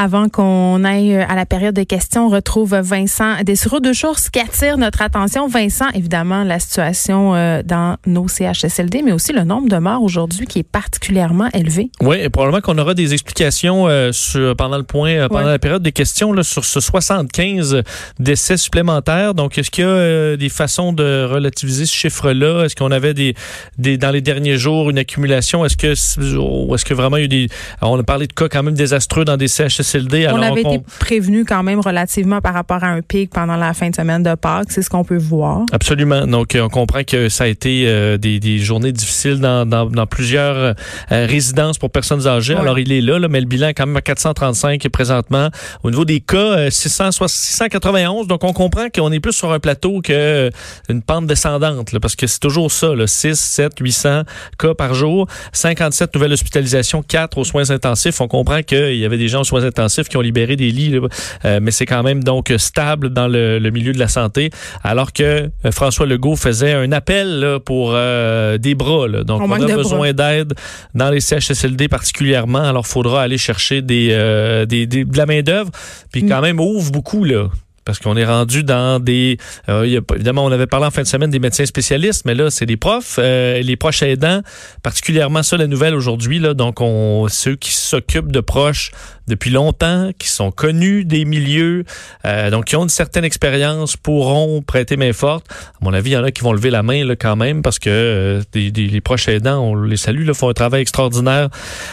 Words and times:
Avant 0.00 0.28
qu'on 0.28 0.84
aille 0.84 1.16
à 1.16 1.34
la 1.34 1.44
période 1.44 1.74
de 1.74 1.82
questions, 1.82 2.26
on 2.26 2.28
retrouve 2.28 2.76
Vincent 2.76 3.42
Dessureau. 3.42 3.80
Deux 3.80 3.92
choses 3.92 4.30
qui 4.30 4.38
attirent 4.38 4.78
notre 4.78 5.02
attention. 5.02 5.48
Vincent, 5.48 5.86
évidemment, 5.92 6.44
la 6.44 6.60
situation 6.60 7.34
euh, 7.34 7.62
dans 7.64 7.96
nos 8.06 8.28
CHSLD, 8.28 9.02
mais 9.04 9.10
aussi 9.10 9.32
le 9.32 9.42
nombre 9.42 9.68
de 9.68 9.76
morts 9.78 10.04
aujourd'hui 10.04 10.46
qui 10.46 10.60
est 10.60 10.62
particulièrement 10.62 11.48
élevé. 11.52 11.90
Oui, 12.00 12.18
et 12.20 12.28
probablement 12.28 12.60
qu'on 12.60 12.78
aura 12.78 12.94
des 12.94 13.12
explications 13.12 13.88
euh, 13.88 14.12
sur, 14.12 14.54
pendant 14.54 14.76
le 14.76 14.84
point, 14.84 15.14
euh, 15.14 15.28
pendant 15.28 15.48
la 15.48 15.58
période 15.58 15.82
des 15.82 15.90
questions 15.90 16.32
là, 16.32 16.44
sur 16.44 16.64
ce 16.64 16.78
75 16.78 17.82
décès 18.20 18.56
supplémentaires. 18.56 19.34
Donc, 19.34 19.58
est-ce 19.58 19.72
qu'il 19.72 19.82
y 19.82 19.88
a 19.88 20.36
des 20.36 20.48
façons 20.48 20.92
de 20.92 21.24
relativiser 21.28 21.86
ce 21.86 21.94
chiffre-là? 21.96 22.66
Est-ce 22.66 22.76
qu'on 22.76 22.92
avait 22.92 23.14
des, 23.14 23.34
des, 23.78 23.98
dans 23.98 24.12
les 24.12 24.20
derniers 24.20 24.58
jours 24.58 24.90
une 24.90 24.98
accumulation? 24.98 25.64
Est-ce 25.64 25.76
que, 25.76 25.88
est-ce 25.88 26.84
que 26.84 26.94
vraiment 26.94 27.16
il 27.16 27.20
y 27.20 27.22
a 27.22 27.24
eu 27.24 27.28
des, 27.28 27.48
on 27.82 27.98
a 27.98 28.04
parlé 28.04 28.28
de 28.28 28.32
cas 28.32 28.48
quand 28.48 28.62
même 28.62 28.74
désastreux 28.74 29.24
dans 29.24 29.36
des 29.36 29.48
CHSLD? 29.48 29.87
On 30.32 30.42
avait 30.42 30.60
été 30.60 30.80
prévenu 30.98 31.44
quand 31.44 31.62
même 31.62 31.80
relativement 31.80 32.40
par 32.40 32.54
rapport 32.54 32.82
à 32.84 32.88
un 32.88 33.02
pic 33.02 33.30
pendant 33.30 33.56
la 33.56 33.74
fin 33.74 33.90
de 33.90 33.94
semaine 33.94 34.22
de 34.22 34.34
Pâques. 34.34 34.70
C'est 34.70 34.82
ce 34.82 34.90
qu'on 34.90 35.04
peut 35.04 35.18
voir. 35.18 35.62
Absolument. 35.72 36.26
Donc, 36.26 36.54
euh, 36.54 36.62
on 36.62 36.68
comprend 36.68 37.04
que 37.04 37.28
ça 37.28 37.44
a 37.44 37.46
été 37.46 37.84
euh, 37.86 38.16
des, 38.16 38.58
journées 38.58 38.92
difficiles 38.92 39.40
dans, 39.40 40.06
plusieurs 40.06 40.56
euh, 40.56 40.74
résidences 41.10 41.78
pour 41.78 41.90
personnes 41.90 42.26
âgées. 42.26 42.54
Alors, 42.54 42.78
il 42.78 42.92
est 42.92 43.00
là, 43.00 43.18
mais 43.28 43.40
le 43.40 43.46
bilan 43.46 43.68
est 43.68 43.74
quand 43.74 43.86
même 43.86 43.96
à 43.96 44.00
435 44.00 44.88
présentement. 44.88 45.48
Au 45.82 45.90
niveau 45.90 46.04
des 46.04 46.20
cas, 46.20 46.70
691. 46.70 48.26
Donc, 48.26 48.44
on 48.44 48.52
comprend 48.52 48.88
qu'on 48.94 49.12
est 49.12 49.20
plus 49.20 49.32
sur 49.32 49.52
un 49.52 49.58
plateau 49.58 50.00
qu'une 50.00 51.02
pente 51.06 51.26
descendante, 51.26 51.98
parce 52.00 52.16
que 52.16 52.26
c'est 52.26 52.40
toujours 52.40 52.70
ça, 52.70 52.88
6, 53.06 53.38
7, 53.38 53.72
800 53.80 54.22
cas 54.58 54.74
par 54.74 54.94
jour. 54.94 55.26
57 55.52 56.14
nouvelles 56.14 56.32
hospitalisations, 56.32 57.02
4 57.02 57.38
aux 57.38 57.44
soins 57.44 57.70
intensifs. 57.70 58.20
On 58.20 58.28
comprend 58.28 58.62
qu'il 58.62 58.96
y 58.96 59.04
avait 59.04 59.18
des 59.18 59.28
gens 59.28 59.40
aux 59.40 59.44
soins 59.44 59.64
intensifs 59.64 59.77
intensifs 59.78 60.08
qui 60.08 60.16
ont 60.16 60.20
libéré 60.20 60.56
des 60.56 60.70
lits, 60.70 60.98
euh, 61.44 61.60
mais 61.62 61.70
c'est 61.70 61.86
quand 61.86 62.02
même 62.02 62.24
donc 62.24 62.52
stable 62.56 63.10
dans 63.10 63.28
le, 63.28 63.70
milieu 63.70 63.92
de 63.92 63.98
la 63.98 64.08
santé, 64.08 64.50
alors 64.82 65.12
que 65.12 65.22
euh, 65.22 65.72
François 65.72 66.06
Legault 66.06 66.36
faisait 66.36 66.72
un 66.72 66.90
appel 66.92 67.58
pour 67.64 67.92
euh, 67.92 68.58
des 68.58 68.74
bras. 68.74 69.08
Donc, 69.08 69.42
on, 69.42 69.52
a 69.52 69.76
besoin 69.76 70.12
d'aide 70.12 70.54
dans 70.94 71.10
les 71.10 71.20
CHSLD 71.20 71.88
particulièrement, 71.88 72.62
alors 72.62 72.84
il 72.86 72.90
faudra 72.90 73.22
aller 73.22 73.38
chercher 73.38 73.82
des, 73.82 74.08
de 74.08 75.16
la 75.16 75.26
main-d'œuvre, 75.26 75.70
puis 76.10 76.24
mm. 76.24 76.28
quand 76.28 76.40
même 76.40 76.60
ouvre 76.60 76.90
beaucoup, 76.90 77.24
là 77.24 77.48
parce 77.88 78.00
qu'on 78.00 78.18
est 78.18 78.26
rendu 78.26 78.64
dans 78.64 79.00
des... 79.02 79.38
Euh, 79.70 80.02
évidemment, 80.14 80.44
on 80.44 80.52
avait 80.52 80.66
parlé 80.66 80.84
en 80.84 80.90
fin 80.90 81.00
de 81.00 81.06
semaine 81.06 81.30
des 81.30 81.38
médecins 81.38 81.64
spécialistes, 81.64 82.26
mais 82.26 82.34
là, 82.34 82.50
c'est 82.50 82.66
des 82.66 82.76
profs, 82.76 83.18
euh, 83.18 83.62
les 83.62 83.76
proches 83.76 84.02
aidants, 84.02 84.42
particulièrement 84.82 85.42
ça, 85.42 85.56
la 85.56 85.66
nouvelle 85.66 85.94
aujourd'hui. 85.94 86.38
Là, 86.38 86.52
donc, 86.52 86.82
on, 86.82 87.28
ceux 87.30 87.56
qui 87.56 87.72
s'occupent 87.72 88.30
de 88.30 88.40
proches 88.40 88.90
depuis 89.26 89.48
longtemps, 89.48 90.10
qui 90.18 90.28
sont 90.28 90.50
connus 90.50 91.06
des 91.06 91.24
milieux, 91.24 91.84
euh, 92.26 92.50
donc 92.50 92.66
qui 92.66 92.76
ont 92.76 92.82
une 92.82 92.90
certaine 92.90 93.24
expérience, 93.24 93.96
pourront 93.96 94.60
prêter 94.60 94.98
main 94.98 95.14
forte. 95.14 95.46
À 95.50 95.78
mon 95.80 95.94
avis, 95.94 96.10
il 96.10 96.12
y 96.12 96.16
en 96.18 96.24
a 96.24 96.30
qui 96.30 96.42
vont 96.42 96.52
lever 96.52 96.68
la 96.68 96.82
main 96.82 97.06
là, 97.06 97.16
quand 97.16 97.36
même, 97.36 97.62
parce 97.62 97.78
que 97.78 98.42
les 98.54 99.00
proches 99.00 99.28
aidants, 99.28 99.62
on 99.62 99.74
les 99.82 99.96
salue, 99.96 100.30
font 100.32 100.50
un 100.50 100.54
travail 100.54 100.82
extraordinaire 100.82 101.48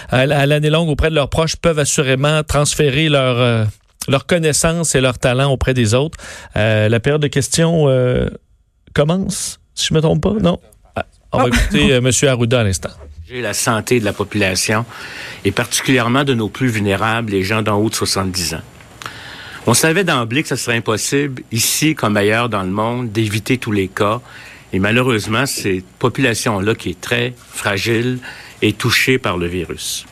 à, 0.09 0.25
l'année 0.25 0.69
longue 0.69 0.89
auprès 0.89 1.09
de 1.09 1.15
leurs 1.15 1.29
proches, 1.29 1.55
peuvent 1.55 1.79
assurément 1.79 2.43
transférer 2.43 3.07
leur 3.07 3.69
leur 4.07 4.25
connaissance 4.25 4.95
et 4.95 5.01
leur 5.01 5.17
talent 5.17 5.51
auprès 5.51 5.73
des 5.73 5.93
autres. 5.93 6.17
Euh, 6.55 6.89
la 6.89 6.99
période 6.99 7.21
de 7.21 7.27
questions 7.27 7.87
euh, 7.87 8.27
commence, 8.93 9.59
si 9.73 9.87
je 9.87 9.93
me 9.93 10.01
trompe 10.01 10.21
pas, 10.21 10.33
non? 10.41 10.59
Ah, 10.95 11.05
on 11.31 11.37
va 11.39 11.43
ah. 11.45 11.47
écouter 11.47 11.93
euh, 11.93 11.97
M. 11.99 12.11
Arruda 12.29 12.61
à 12.61 12.63
l'instant. 12.63 12.89
La 13.31 13.53
santé 13.53 13.99
de 13.99 14.05
la 14.05 14.13
population 14.13 14.85
et 15.43 15.51
particulièrement 15.51 16.23
de 16.23 16.33
nos 16.33 16.47
plus 16.47 16.67
vulnérables, 16.67 17.31
les 17.31 17.43
gens 17.43 17.61
d'en 17.61 17.77
haut 17.77 17.89
de 17.89 17.95
70 17.95 18.55
ans. 18.55 18.61
On 19.67 19.73
savait 19.73 20.03
d'emblée 20.03 20.43
que 20.43 20.49
ce 20.49 20.55
serait 20.55 20.77
impossible, 20.77 21.41
ici 21.51 21.95
comme 21.95 22.17
ailleurs 22.17 22.49
dans 22.49 22.61
le 22.61 22.69
monde, 22.69 23.11
d'éviter 23.11 23.57
tous 23.57 23.71
les 23.71 23.87
cas. 23.87 24.21
Et 24.73 24.79
malheureusement, 24.79 25.47
cette 25.47 25.85
population-là 25.97 26.75
qui 26.75 26.91
est 26.91 27.01
très 27.01 27.33
fragile 27.51 28.19
est 28.61 28.77
touchée 28.77 29.17
par 29.17 29.37
le 29.37 29.47
virus. 29.47 30.05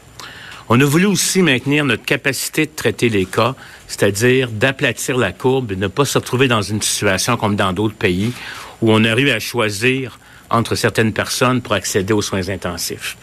On 0.69 0.79
a 0.79 0.85
voulu 0.85 1.05
aussi 1.05 1.41
maintenir 1.41 1.85
notre 1.85 2.03
capacité 2.05 2.65
de 2.65 2.71
traiter 2.75 3.09
les 3.09 3.25
cas, 3.25 3.55
c'est-à-dire 3.87 4.49
d'aplatir 4.49 5.17
la 5.17 5.31
courbe 5.31 5.71
et 5.71 5.75
ne 5.75 5.87
pas 5.87 6.05
se 6.05 6.17
retrouver 6.17 6.47
dans 6.47 6.61
une 6.61 6.81
situation 6.81 7.37
comme 7.37 7.55
dans 7.55 7.73
d'autres 7.73 7.95
pays 7.95 8.33
où 8.81 8.91
on 8.91 9.03
arrive 9.03 9.29
à 9.29 9.39
choisir 9.39 10.19
entre 10.49 10.75
certaines 10.75 11.13
personnes 11.13 11.61
pour 11.61 11.73
accéder 11.73 12.13
aux 12.13 12.21
soins 12.21 12.49
intensifs. 12.49 13.17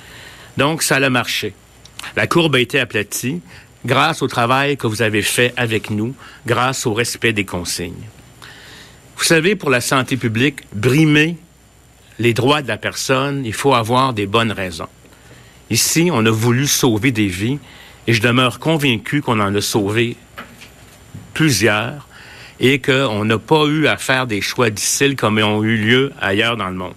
Donc, 0.56 0.82
ça 0.82 0.96
a 0.96 1.10
marché. 1.10 1.54
La 2.16 2.26
courbe 2.26 2.56
a 2.56 2.60
été 2.60 2.80
aplatie 2.80 3.40
grâce 3.84 4.22
au 4.22 4.26
travail 4.26 4.76
que 4.76 4.86
vous 4.86 5.02
avez 5.02 5.22
fait 5.22 5.52
avec 5.56 5.90
nous, 5.90 6.14
grâce 6.46 6.86
au 6.86 6.92
respect 6.92 7.32
des 7.32 7.44
consignes. 7.44 8.08
Vous 9.16 9.24
savez, 9.24 9.54
pour 9.54 9.70
la 9.70 9.80
santé 9.80 10.16
publique, 10.16 10.60
brimer 10.72 11.36
les 12.18 12.34
droits 12.34 12.62
de 12.62 12.68
la 12.68 12.76
personne, 12.76 13.44
il 13.44 13.52
faut 13.52 13.74
avoir 13.74 14.12
des 14.12 14.26
bonnes 14.26 14.52
raisons. 14.52 14.88
Ici, 15.70 16.10
on 16.12 16.24
a 16.26 16.30
voulu 16.30 16.66
sauver 16.66 17.12
des 17.12 17.28
vies 17.28 17.58
et 18.06 18.12
je 18.12 18.20
demeure 18.20 18.58
convaincu 18.58 19.22
qu'on 19.22 19.40
en 19.40 19.54
a 19.54 19.60
sauvé 19.60 20.16
plusieurs 21.32 22.06
et 22.60 22.78
qu'on 22.78 23.24
n'a 23.24 23.38
pas 23.38 23.64
eu 23.64 23.86
à 23.86 23.96
faire 23.96 24.26
des 24.26 24.40
choix 24.40 24.70
difficiles 24.70 25.16
comme 25.16 25.38
ils 25.38 25.44
ont 25.44 25.64
eu 25.64 25.76
lieu 25.76 26.12
ailleurs 26.20 26.56
dans 26.56 26.68
le 26.68 26.74
monde. 26.74 26.94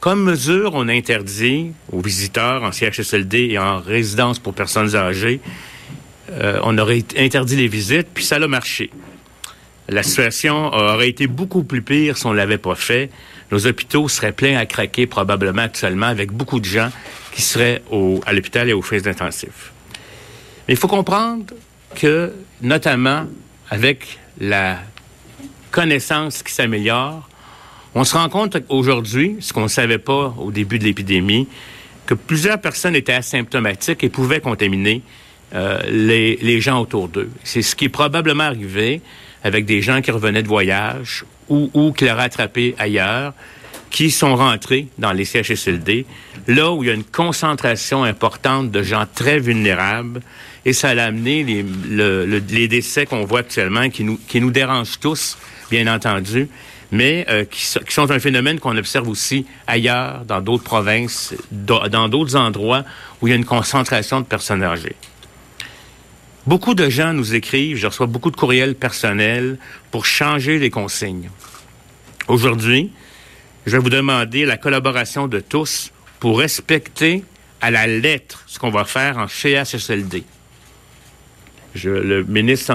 Comme 0.00 0.22
mesure, 0.22 0.72
on 0.74 0.88
interdit 0.88 1.72
aux 1.92 2.00
visiteurs 2.00 2.62
en 2.64 2.72
CHSLD 2.72 3.50
et 3.52 3.58
en 3.58 3.78
résidence 3.78 4.38
pour 4.38 4.52
personnes 4.52 4.94
âgées, 4.96 5.40
euh, 6.32 6.58
on 6.64 6.76
aurait 6.78 7.04
interdit 7.16 7.56
les 7.56 7.68
visites, 7.68 8.08
puis 8.12 8.24
ça 8.24 8.36
a 8.36 8.46
marché. 8.46 8.90
La 9.88 10.02
situation 10.02 10.72
aurait 10.72 11.08
été 11.08 11.26
beaucoup 11.26 11.64
plus 11.64 11.82
pire 11.82 12.16
si 12.16 12.26
on 12.26 12.32
ne 12.32 12.36
l'avait 12.36 12.58
pas 12.58 12.74
fait. 12.74 13.10
Nos 13.50 13.66
hôpitaux 13.66 14.08
seraient 14.08 14.32
pleins 14.32 14.56
à 14.56 14.66
craquer 14.66 15.06
probablement 15.06 15.62
actuellement 15.62 16.06
avec 16.06 16.32
beaucoup 16.32 16.60
de 16.60 16.64
gens 16.64 16.90
qui 17.32 17.42
seraient 17.42 17.82
au, 17.90 18.20
à 18.26 18.32
l'hôpital 18.32 18.68
et 18.68 18.72
aux 18.72 18.82
frais 18.82 19.06
intensifs. 19.06 19.72
Mais 20.66 20.74
il 20.74 20.76
faut 20.76 20.88
comprendre 20.88 21.44
que, 21.94 22.32
notamment 22.60 23.26
avec 23.70 24.18
la 24.40 24.78
connaissance 25.70 26.42
qui 26.42 26.52
s'améliore, 26.52 27.28
on 27.94 28.04
se 28.04 28.16
rend 28.16 28.28
compte 28.28 28.56
aujourd'hui, 28.68 29.36
ce 29.40 29.52
qu'on 29.52 29.64
ne 29.64 29.68
savait 29.68 29.98
pas 29.98 30.34
au 30.38 30.50
début 30.50 30.78
de 30.78 30.84
l'épidémie, 30.84 31.48
que 32.06 32.14
plusieurs 32.14 32.60
personnes 32.60 32.96
étaient 32.96 33.12
asymptomatiques 33.12 34.02
et 34.02 34.08
pouvaient 34.08 34.40
contaminer 34.40 35.02
euh, 35.54 35.80
les, 35.88 36.60
gens 36.60 36.80
autour 36.80 37.08
d'eux. 37.08 37.30
C'est 37.44 37.62
ce 37.62 37.76
qui 37.76 37.86
est 37.86 37.90
probablement 37.90 38.44
arrivé 38.44 39.02
avec 39.44 39.66
des 39.66 39.82
gens 39.82 40.00
qui 40.00 40.10
revenaient 40.10 40.42
de 40.42 40.48
voyage 40.48 41.24
ou, 41.48 41.70
ou 41.74 41.92
qui 41.92 42.06
l'auraient 42.06 42.24
attrapé 42.24 42.74
ailleurs, 42.78 43.34
qui 43.92 44.10
sont 44.10 44.34
rentrés 44.34 44.88
dans 44.98 45.12
les 45.12 45.26
CHSLD, 45.26 46.06
là 46.48 46.72
où 46.72 46.82
il 46.82 46.86
y 46.86 46.90
a 46.90 46.94
une 46.94 47.04
concentration 47.04 48.02
importante 48.02 48.70
de 48.70 48.82
gens 48.82 49.04
très 49.14 49.38
vulnérables, 49.38 50.22
et 50.64 50.72
ça 50.72 50.88
a 50.88 51.04
amené 51.04 51.44
les, 51.44 51.64
les 52.48 52.68
décès 52.68 53.04
qu'on 53.04 53.24
voit 53.24 53.40
actuellement, 53.40 53.90
qui 53.90 54.02
nous, 54.02 54.18
qui 54.26 54.40
nous 54.40 54.50
dérangent 54.50 54.98
tous, 54.98 55.36
bien 55.70 55.92
entendu, 55.94 56.48
mais 56.90 57.26
euh, 57.28 57.44
qui, 57.44 57.60
qui, 57.60 57.92
sont 57.92 58.10
un 58.10 58.18
phénomène 58.18 58.58
qu'on 58.58 58.76
observe 58.76 59.08
aussi 59.08 59.44
ailleurs, 59.66 60.24
dans 60.26 60.40
d'autres 60.40 60.64
provinces, 60.64 61.34
dans 61.50 62.08
d'autres 62.08 62.36
endroits 62.36 62.84
où 63.20 63.28
il 63.28 63.30
y 63.30 63.32
a 63.34 63.36
une 63.36 63.44
concentration 63.44 64.20
de 64.20 64.26
personnes 64.26 64.62
âgées. 64.62 64.96
Beaucoup 66.46 66.74
de 66.74 66.88
gens 66.88 67.12
nous 67.12 67.34
écrivent, 67.34 67.76
je 67.76 67.86
reçois 67.86 68.06
beaucoup 68.06 68.30
de 68.30 68.36
courriels 68.36 68.74
personnels 68.74 69.58
pour 69.90 70.06
changer 70.06 70.58
les 70.58 70.70
consignes. 70.70 71.30
Aujourd'hui, 72.26 72.90
je 73.66 73.72
vais 73.72 73.78
vous 73.78 73.90
demander 73.90 74.44
la 74.44 74.56
collaboration 74.56 75.28
de 75.28 75.40
tous 75.40 75.92
pour 76.20 76.38
respecter 76.38 77.24
à 77.60 77.70
la 77.70 77.86
lettre 77.86 78.42
ce 78.46 78.58
qu'on 78.58 78.70
va 78.70 78.84
faire 78.84 79.18
en 79.18 79.28
CHSLD. 79.28 80.24
Le 81.84 82.22
ministre 82.24 82.74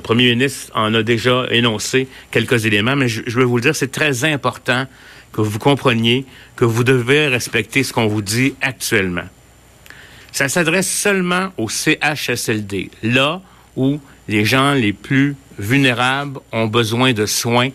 premier 0.00 0.30
ministre 0.30 0.70
en 0.74 0.94
a 0.94 1.02
déjà 1.02 1.46
énoncé 1.50 2.06
quelques 2.30 2.66
éléments, 2.66 2.94
mais 2.94 3.08
je, 3.08 3.22
je 3.26 3.38
vais 3.38 3.44
vous 3.44 3.56
le 3.56 3.62
dire, 3.62 3.74
c'est 3.74 3.90
très 3.90 4.24
important 4.24 4.86
que 5.32 5.40
vous 5.40 5.58
compreniez 5.58 6.24
que 6.54 6.64
vous 6.64 6.84
devez 6.84 7.26
respecter 7.28 7.82
ce 7.82 7.92
qu'on 7.92 8.06
vous 8.06 8.22
dit 8.22 8.54
actuellement. 8.60 9.28
Ça 10.30 10.48
s'adresse 10.48 10.90
seulement 10.90 11.52
au 11.56 11.68
CHSLD, 11.68 12.90
là 13.02 13.40
où 13.76 14.00
les 14.28 14.44
gens 14.44 14.74
les 14.74 14.92
plus 14.92 15.34
vulnérables 15.58 16.38
ont 16.52 16.66
besoin 16.66 17.12
de 17.12 17.26
soins 17.26 17.70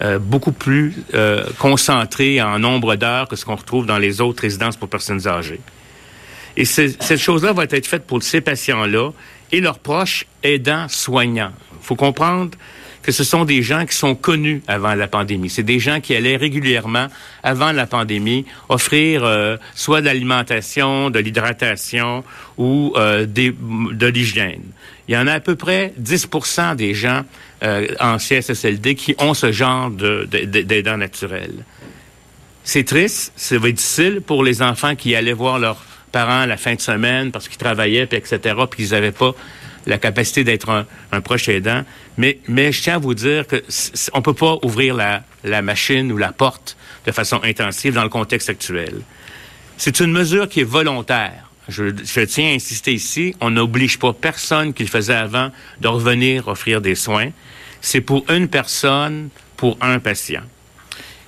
euh, 0.00 0.18
beaucoup 0.18 0.52
plus 0.52 0.94
euh, 1.14 1.44
concentrés 1.58 2.40
en 2.40 2.58
nombre 2.58 2.96
d'heures 2.96 3.28
que 3.28 3.36
ce 3.36 3.44
qu'on 3.44 3.56
retrouve 3.56 3.86
dans 3.86 3.98
les 3.98 4.20
autres 4.20 4.42
résidences 4.42 4.76
pour 4.76 4.88
personnes 4.88 5.26
âgées. 5.26 5.60
Et 6.56 6.64
cette 6.64 7.18
chose-là 7.18 7.52
va 7.52 7.64
être 7.64 7.86
faite 7.86 8.06
pour 8.06 8.22
ces 8.22 8.40
patients-là 8.40 9.10
et 9.52 9.60
leurs 9.60 9.78
proches 9.78 10.26
aidants 10.42 10.88
soignants. 10.88 11.52
Il 11.80 11.86
faut 11.86 11.96
comprendre 11.96 12.50
que 13.02 13.12
ce 13.12 13.24
sont 13.24 13.44
des 13.44 13.62
gens 13.62 13.86
qui 13.86 13.96
sont 13.96 14.14
connus 14.14 14.62
avant 14.66 14.94
la 14.94 15.08
pandémie. 15.08 15.48
C'est 15.48 15.62
des 15.62 15.78
gens 15.78 16.00
qui 16.00 16.14
allaient 16.14 16.36
régulièrement, 16.36 17.06
avant 17.42 17.72
la 17.72 17.86
pandémie, 17.86 18.44
offrir 18.68 19.24
euh, 19.24 19.56
soit 19.74 20.00
de 20.00 20.06
l'alimentation, 20.06 21.08
de 21.08 21.18
l'hydratation 21.18 22.22
ou 22.58 22.92
euh, 22.96 23.24
de 23.24 24.06
l'hygiène. 24.06 24.62
Il 25.08 25.14
y 25.14 25.16
en 25.16 25.26
a 25.26 25.32
à 25.32 25.40
peu 25.40 25.56
près 25.56 25.94
10% 26.00 26.76
des 26.76 26.92
gens 26.92 27.22
en 27.62 28.18
CSSLD 28.18 28.94
qui 28.94 29.14
ont 29.18 29.34
ce 29.34 29.52
genre 29.52 29.90
d'aidants 29.90 30.96
naturels. 30.96 31.64
C'est 32.64 32.84
triste, 32.84 33.32
c'est 33.36 33.58
difficile 33.60 34.20
pour 34.20 34.44
les 34.44 34.60
enfants 34.62 34.94
qui 34.94 35.14
allaient 35.14 35.32
voir 35.32 35.58
leurs 35.58 35.82
parents 36.12 36.46
la 36.46 36.56
fin 36.56 36.74
de 36.74 36.80
semaine 36.80 37.32
parce 37.32 37.48
qu'ils 37.48 37.58
travaillaient, 37.58 38.06
puis 38.06 38.18
etc., 38.18 38.54
puis 38.70 38.84
qu'ils 38.84 38.92
n'avaient 38.92 39.12
pas 39.12 39.34
la 39.86 39.98
capacité 39.98 40.44
d'être 40.44 40.84
un, 41.12 41.20
proche 41.20 41.48
aidant. 41.48 41.82
Mais, 42.18 42.38
mais 42.46 42.72
je 42.72 42.82
tiens 42.82 42.96
à 42.96 42.98
vous 42.98 43.14
dire 43.14 43.46
que 43.46 43.64
on 44.12 44.22
peut 44.22 44.34
pas 44.34 44.58
ouvrir 44.62 44.94
la, 44.94 45.22
la 45.44 45.62
machine 45.62 46.12
ou 46.12 46.18
la 46.18 46.32
porte 46.32 46.76
de 47.06 47.12
façon 47.12 47.40
intensive 47.42 47.94
dans 47.94 48.02
le 48.02 48.10
contexte 48.10 48.50
actuel. 48.50 49.00
C'est 49.78 50.00
une 50.00 50.12
mesure 50.12 50.48
qui 50.48 50.60
est 50.60 50.64
volontaire. 50.64 51.50
Je, 51.68 51.84
je, 52.04 52.20
tiens 52.20 52.50
à 52.50 52.54
insister 52.54 52.92
ici, 52.92 53.34
on 53.40 53.50
n'oblige 53.50 53.98
pas 53.98 54.12
personne 54.12 54.72
qui 54.74 54.82
le 54.82 54.88
faisait 54.88 55.14
avant 55.14 55.50
de 55.80 55.88
revenir 55.88 56.48
offrir 56.48 56.80
des 56.80 56.94
soins. 56.94 57.30
C'est 57.80 58.00
pour 58.00 58.28
une 58.30 58.48
personne, 58.48 59.28
pour 59.56 59.78
un 59.80 59.98
patient. 59.98 60.42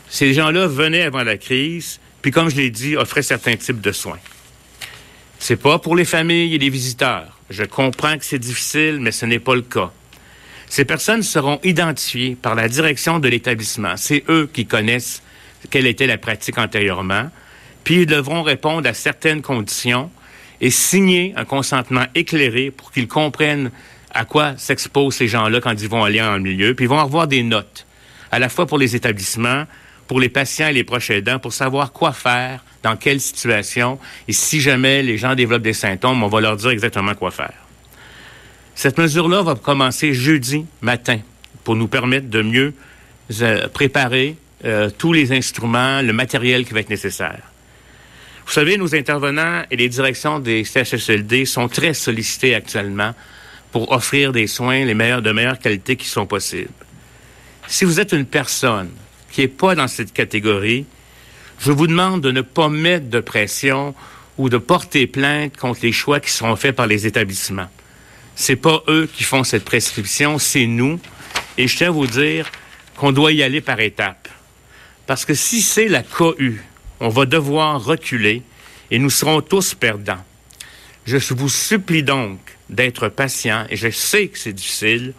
Ces 0.08 0.34
gens-là 0.34 0.66
venaient 0.66 1.02
avant 1.02 1.22
la 1.22 1.36
crise, 1.36 2.00
puis 2.22 2.30
comme 2.32 2.50
je 2.50 2.56
l'ai 2.56 2.70
dit, 2.70 2.96
offraient 2.96 3.22
certains 3.22 3.56
types 3.56 3.80
de 3.80 3.92
soins. 3.92 4.18
C'est 5.38 5.56
pas 5.56 5.78
pour 5.78 5.96
les 5.96 6.04
familles 6.04 6.54
et 6.54 6.58
les 6.58 6.68
visiteurs. 6.68 7.38
Je 7.48 7.64
comprends 7.64 8.18
que 8.18 8.24
c'est 8.24 8.38
difficile, 8.38 8.98
mais 9.00 9.12
ce 9.12 9.24
n'est 9.24 9.38
pas 9.38 9.54
le 9.54 9.62
cas. 9.62 9.90
Ces 10.68 10.84
personnes 10.84 11.22
seront 11.22 11.58
identifiées 11.64 12.36
par 12.40 12.54
la 12.54 12.68
direction 12.68 13.18
de 13.18 13.28
l'établissement. 13.28 13.96
C'est 13.96 14.24
eux 14.28 14.48
qui 14.52 14.66
connaissent 14.66 15.22
quelle 15.70 15.86
était 15.86 16.06
la 16.06 16.18
pratique 16.18 16.58
antérieurement, 16.58 17.30
puis 17.82 18.02
ils 18.02 18.06
devront 18.06 18.42
répondre 18.42 18.88
à 18.88 18.94
certaines 18.94 19.42
conditions 19.42 20.10
et 20.60 20.70
signer 20.70 21.32
un 21.36 21.44
consentement 21.44 22.04
éclairé 22.14 22.70
pour 22.70 22.92
qu'ils 22.92 23.08
comprennent 23.08 23.70
à 24.12 24.24
quoi 24.24 24.56
s'exposent 24.56 25.16
ces 25.16 25.28
gens-là 25.28 25.60
quand 25.60 25.80
ils 25.80 25.88
vont 25.88 26.04
aller 26.04 26.20
en 26.20 26.38
milieu, 26.38 26.74
puis 26.74 26.86
ils 26.86 26.88
vont 26.88 26.98
avoir 26.98 27.26
des 27.26 27.42
notes, 27.42 27.86
à 28.30 28.38
la 28.38 28.48
fois 28.48 28.66
pour 28.66 28.78
les 28.78 28.96
établissements, 28.96 29.64
pour 30.06 30.20
les 30.20 30.28
patients 30.28 30.68
et 30.68 30.72
les 30.72 30.84
proches 30.84 31.10
aidants, 31.10 31.38
pour 31.38 31.52
savoir 31.52 31.92
quoi 31.92 32.12
faire, 32.12 32.64
dans 32.82 32.96
quelle 32.96 33.20
situation, 33.20 33.98
et 34.26 34.32
si 34.32 34.60
jamais 34.60 35.02
les 35.02 35.18
gens 35.18 35.34
développent 35.34 35.62
des 35.62 35.72
symptômes, 35.72 36.22
on 36.22 36.28
va 36.28 36.40
leur 36.40 36.56
dire 36.56 36.70
exactement 36.70 37.14
quoi 37.14 37.30
faire. 37.30 37.52
Cette 38.74 38.98
mesure-là 38.98 39.42
va 39.42 39.54
commencer 39.54 40.14
jeudi 40.14 40.64
matin 40.80 41.18
pour 41.64 41.76
nous 41.76 41.88
permettre 41.88 42.28
de 42.28 42.42
mieux 42.42 42.74
euh, 43.42 43.68
préparer 43.68 44.36
euh, 44.64 44.90
tous 44.96 45.12
les 45.12 45.32
instruments, 45.32 46.02
le 46.02 46.12
matériel 46.12 46.64
qui 46.64 46.72
va 46.72 46.80
être 46.80 46.90
nécessaire. 46.90 47.42
Vous 48.46 48.52
savez, 48.52 48.76
nos 48.78 48.94
intervenants 48.94 49.62
et 49.70 49.76
les 49.76 49.88
directions 49.88 50.40
des 50.40 50.64
CHSLD 50.64 51.44
sont 51.44 51.68
très 51.68 51.94
sollicités 51.94 52.54
actuellement 52.54 53.14
pour 53.72 53.92
offrir 53.92 54.32
des 54.32 54.46
soins 54.46 54.84
les 54.84 54.94
meilleurs, 54.94 55.22
de 55.22 55.32
meilleure 55.32 55.58
qualité 55.58 55.96
qui 55.96 56.06
sont 56.06 56.26
possibles. 56.26 56.70
Si 57.68 57.84
vous 57.84 58.00
êtes 58.00 58.12
une 58.12 58.26
personne 58.26 58.90
qui 59.30 59.42
n'est 59.42 59.48
pas 59.48 59.74
dans 59.74 59.88
cette 59.88 60.12
catégorie, 60.12 60.86
je 61.60 61.72
vous 61.72 61.86
demande 61.86 62.20
de 62.20 62.32
ne 62.32 62.40
pas 62.40 62.68
mettre 62.68 63.08
de 63.08 63.20
pression 63.20 63.94
ou 64.38 64.48
de 64.48 64.58
porter 64.58 65.06
plainte 65.06 65.56
contre 65.56 65.80
les 65.82 65.92
choix 65.92 66.18
qui 66.20 66.30
seront 66.30 66.56
faits 66.56 66.74
par 66.74 66.86
les 66.86 67.06
établissements. 67.06 67.68
C'est 68.34 68.56
pas 68.56 68.82
eux 68.88 69.08
qui 69.14 69.22
font 69.22 69.44
cette 69.44 69.64
prescription, 69.64 70.38
c'est 70.38 70.66
nous. 70.66 70.98
Et 71.58 71.68
je 71.68 71.76
tiens 71.76 71.88
à 71.88 71.90
vous 71.90 72.06
dire 72.06 72.50
qu'on 72.96 73.12
doit 73.12 73.32
y 73.32 73.42
aller 73.42 73.60
par 73.60 73.78
étapes. 73.80 74.28
Parce 75.06 75.24
que 75.24 75.34
si 75.34 75.60
c'est 75.60 75.88
la 75.88 76.02
COU, 76.02 76.58
on 77.00 77.08
va 77.08 77.26
devoir 77.26 77.84
reculer 77.84 78.42
et 78.90 78.98
nous 78.98 79.10
serons 79.10 79.42
tous 79.42 79.74
perdants. 79.74 80.24
Je 81.04 81.18
vous 81.34 81.48
supplie 81.48 82.02
donc 82.02 82.38
d'être 82.70 83.08
patient, 83.08 83.66
et 83.68 83.76
je 83.76 83.90
sais 83.90 84.28
que 84.28 84.38
c'est 84.38 84.52
difficile, 84.52 85.12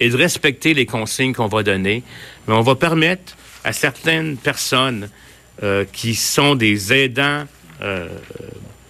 et 0.00 0.08
de 0.08 0.16
respecter 0.16 0.72
les 0.74 0.86
consignes 0.86 1.34
qu'on 1.34 1.48
va 1.48 1.62
donner, 1.62 2.02
mais 2.46 2.54
on 2.54 2.62
va 2.62 2.74
permettre 2.74 3.36
à 3.64 3.72
certaines 3.72 4.36
personnes 4.36 5.08
euh, 5.62 5.84
qui 5.92 6.14
sont 6.14 6.54
des 6.54 6.92
aidants 6.92 7.44
euh, 7.82 8.08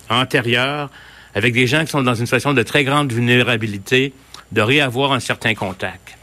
antérieurs, 0.09 0.91
avec 1.35 1.55
des 1.55 1.67
gens 1.67 1.85
qui 1.85 1.91
sont 1.91 2.03
dans 2.03 2.15
une 2.15 2.27
situation 2.27 2.55
de 2.55 2.63
très 2.63 2.85
grande 2.85 3.13
vulnérabilité, 3.13 4.13
de 4.53 4.61
réavoir 4.61 5.13
un 5.13 5.21
certain 5.21 5.55
contact. 5.55 6.17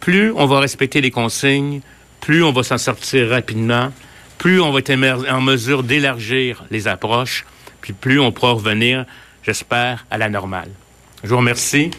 Plus 0.00 0.32
on 0.32 0.46
va 0.46 0.60
respecter 0.60 1.00
les 1.00 1.10
consignes, 1.10 1.80
plus 2.20 2.42
on 2.42 2.52
va 2.52 2.62
s'en 2.62 2.78
sortir 2.78 3.28
rapidement, 3.28 3.92
plus 4.38 4.60
on 4.60 4.70
va 4.70 4.80
être 4.80 5.30
en 5.30 5.40
mesure 5.40 5.82
d'élargir 5.82 6.64
les 6.70 6.88
approches, 6.88 7.44
puis 7.80 7.92
plus 7.92 8.18
on 8.18 8.32
pourra 8.32 8.52
revenir, 8.52 9.04
j'espère, 9.42 10.06
à 10.10 10.18
la 10.18 10.28
normale. 10.28 10.70
Je 11.26 11.30
vous 11.32 11.38
remercie 11.38 11.90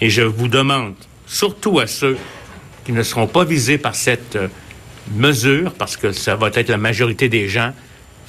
et 0.00 0.10
je 0.10 0.22
vous 0.22 0.46
demande, 0.46 0.94
surtout 1.26 1.80
à 1.80 1.88
ceux 1.88 2.16
qui 2.84 2.92
ne 2.92 3.02
seront 3.02 3.26
pas 3.26 3.42
visés 3.42 3.78
par 3.78 3.96
cette 3.96 4.36
euh, 4.36 4.46
mesure, 5.12 5.72
parce 5.72 5.96
que 5.96 6.12
ça 6.12 6.36
va 6.36 6.50
être 6.54 6.68
la 6.68 6.76
majorité 6.76 7.28
des 7.28 7.48
gens, 7.48 7.72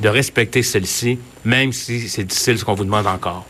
de 0.01 0.09
respecter 0.09 0.63
celle-ci, 0.63 1.19
même 1.45 1.73
si 1.73 2.09
c'est 2.09 2.23
difficile 2.23 2.57
ce 2.57 2.65
qu'on 2.65 2.73
vous 2.73 2.85
demande 2.85 3.05
encore. 3.05 3.45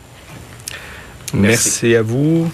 Merci. 1.32 1.94
à 1.94 2.02
vous. 2.02 2.52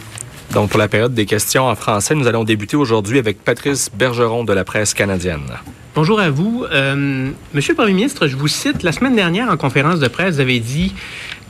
Donc, 0.53 0.71
pour 0.71 0.79
la 0.79 0.87
période 0.87 1.15
des 1.15 1.27
questions 1.27 1.67
en 1.67 1.75
français, 1.75 2.15
nous 2.15 2.29
allons 2.29 2.45
débuter 2.45 2.77
aujourd'hui 2.77 3.19
avec 3.19 3.43
Patrice 3.43 3.91
Bergeron 3.93 4.45
de 4.45 4.53
la 4.53 4.62
presse 4.62 4.95
canadienne. 4.95 5.51
Bonjour 5.97 6.21
à 6.21 6.31
vous. 6.31 6.65
Euh, 6.71 7.31
Monsieur 7.55 7.73
le 7.73 7.77
Premier 7.77 7.93
ministre, 7.93 8.29
je 8.29 8.37
vous 8.37 8.47
cite, 8.47 8.85
la 8.85 8.93
semaine 8.93 9.17
dernière 9.17 9.49
en 9.49 9.56
conférence 9.56 9.99
de 9.99 10.06
presse, 10.06 10.37
vous 10.37 10.41
avez 10.41 10.61
dit 10.61 10.95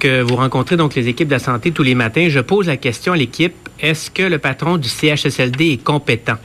vous 0.06 0.36
rencontrez 0.36 0.76
donc 0.76 0.94
les 0.94 1.08
équipes 1.08 1.28
de 1.28 1.34
la 1.34 1.38
santé 1.38 1.70
tous 1.72 1.82
les 1.82 1.94
matins. 1.94 2.26
Je 2.28 2.40
pose 2.40 2.66
la 2.66 2.76
question 2.76 3.12
à 3.12 3.16
l'équipe, 3.16 3.54
est-ce 3.80 4.10
que 4.10 4.22
le 4.22 4.38
patron 4.38 4.76
du 4.76 4.88
CHSLD 4.88 5.72
est 5.72 5.84
compétent? 5.84 6.36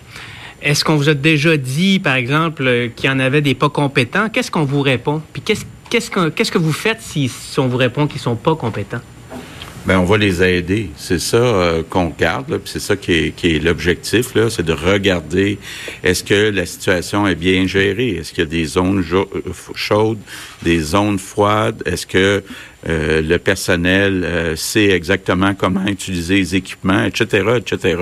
Est-ce 0.61 0.83
qu'on 0.83 0.95
vous 0.95 1.09
a 1.09 1.13
déjà 1.13 1.55
dit, 1.55 1.99
par 1.99 2.15
exemple, 2.15 2.89
qu'il 2.95 3.09
y 3.09 3.13
en 3.13 3.19
avait 3.19 3.41
des 3.41 3.55
pas 3.55 3.69
compétents? 3.69 4.29
Qu'est-ce 4.29 4.51
qu'on 4.51 4.65
vous 4.65 4.81
répond? 4.81 5.21
Puis 5.31 5.41
qu'est-ce, 5.41 5.63
qu'est-ce, 5.89 6.51
que, 6.51 6.57
vous 6.57 6.73
faites 6.73 7.01
si, 7.01 7.31
on 7.57 7.67
vous 7.67 7.77
répond 7.77 8.07
qu'ils 8.07 8.19
sont 8.19 8.35
pas 8.35 8.55
compétents? 8.55 9.01
Bien, 9.85 10.01
on 10.01 10.03
va 10.03 10.17
les 10.17 10.43
aider. 10.43 10.89
C'est 10.97 11.19
ça 11.19 11.37
euh, 11.37 11.83
qu'on 11.89 12.09
regarde, 12.09 12.59
c'est 12.65 12.81
ça 12.81 12.97
qui 12.97 13.33
est, 13.41 13.63
l'objectif, 13.63 14.33
c'est 14.49 14.65
de 14.65 14.73
regarder 14.73 15.57
est-ce 16.03 16.25
que 16.25 16.51
la 16.51 16.65
situation 16.65 17.25
est 17.25 17.35
bien 17.35 17.65
gérée, 17.65 18.17
est-ce 18.17 18.33
qu'il 18.33 18.43
y 18.43 18.47
a 18.47 18.49
des 18.49 18.65
zones 18.65 19.03
euh, 19.13 19.25
chaudes, 19.75 20.19
des 20.61 20.79
zones 20.79 21.17
froides, 21.17 21.81
est-ce 21.85 22.05
que 22.05 22.43
euh, 22.87 23.21
le 23.21 23.37
personnel 23.39 24.23
euh, 24.23 24.55
sait 24.55 24.89
exactement 24.89 25.53
comment 25.53 25.85
utiliser 25.85 26.37
les 26.37 26.55
équipements, 26.55 27.03
etc., 27.03 27.57
etc. 27.57 27.97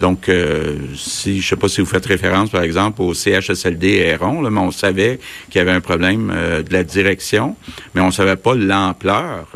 Donc, 0.00 0.28
euh, 0.28 0.76
si 0.94 1.40
je 1.40 1.48
sais 1.48 1.56
pas 1.56 1.68
si 1.68 1.80
vous 1.80 1.86
faites 1.86 2.06
référence, 2.06 2.50
par 2.50 2.62
exemple, 2.62 3.02
au 3.02 3.12
CHSLD 3.12 3.88
Héron, 3.88 4.40
là, 4.40 4.50
mais 4.50 4.60
on 4.60 4.70
savait 4.70 5.18
qu'il 5.50 5.58
y 5.58 5.62
avait 5.62 5.72
un 5.72 5.80
problème 5.80 6.32
de 6.66 6.72
la 6.72 6.84
direction, 6.84 7.56
mais 7.94 8.00
on 8.00 8.10
savait 8.12 8.36
pas 8.36 8.54
l'ampleur 8.54 9.48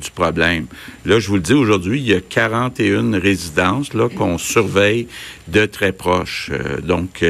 du 0.00 0.10
problème. 0.10 0.66
Là, 1.04 1.18
je 1.18 1.28
vous 1.28 1.36
le 1.36 1.40
dis 1.40 1.54
aujourd'hui, 1.54 2.00
il 2.00 2.08
y 2.08 2.14
a 2.14 2.20
41 2.20 3.18
résidences 3.18 3.94
là 3.94 4.08
qu'on 4.08 4.38
surveille 4.38 5.06
de 5.50 5.66
très 5.66 5.92
proche, 5.92 6.50
donc 6.82 7.24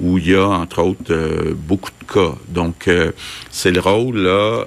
où 0.00 0.18
il 0.18 0.30
y 0.30 0.34
a 0.34 0.46
entre 0.46 0.82
autres 0.82 1.54
beaucoup 1.54 1.90
de 1.90 2.12
cas. 2.12 2.34
Donc, 2.48 2.88
c'est 3.50 3.70
le 3.70 3.80
rôle 3.80 4.18
là 4.18 4.64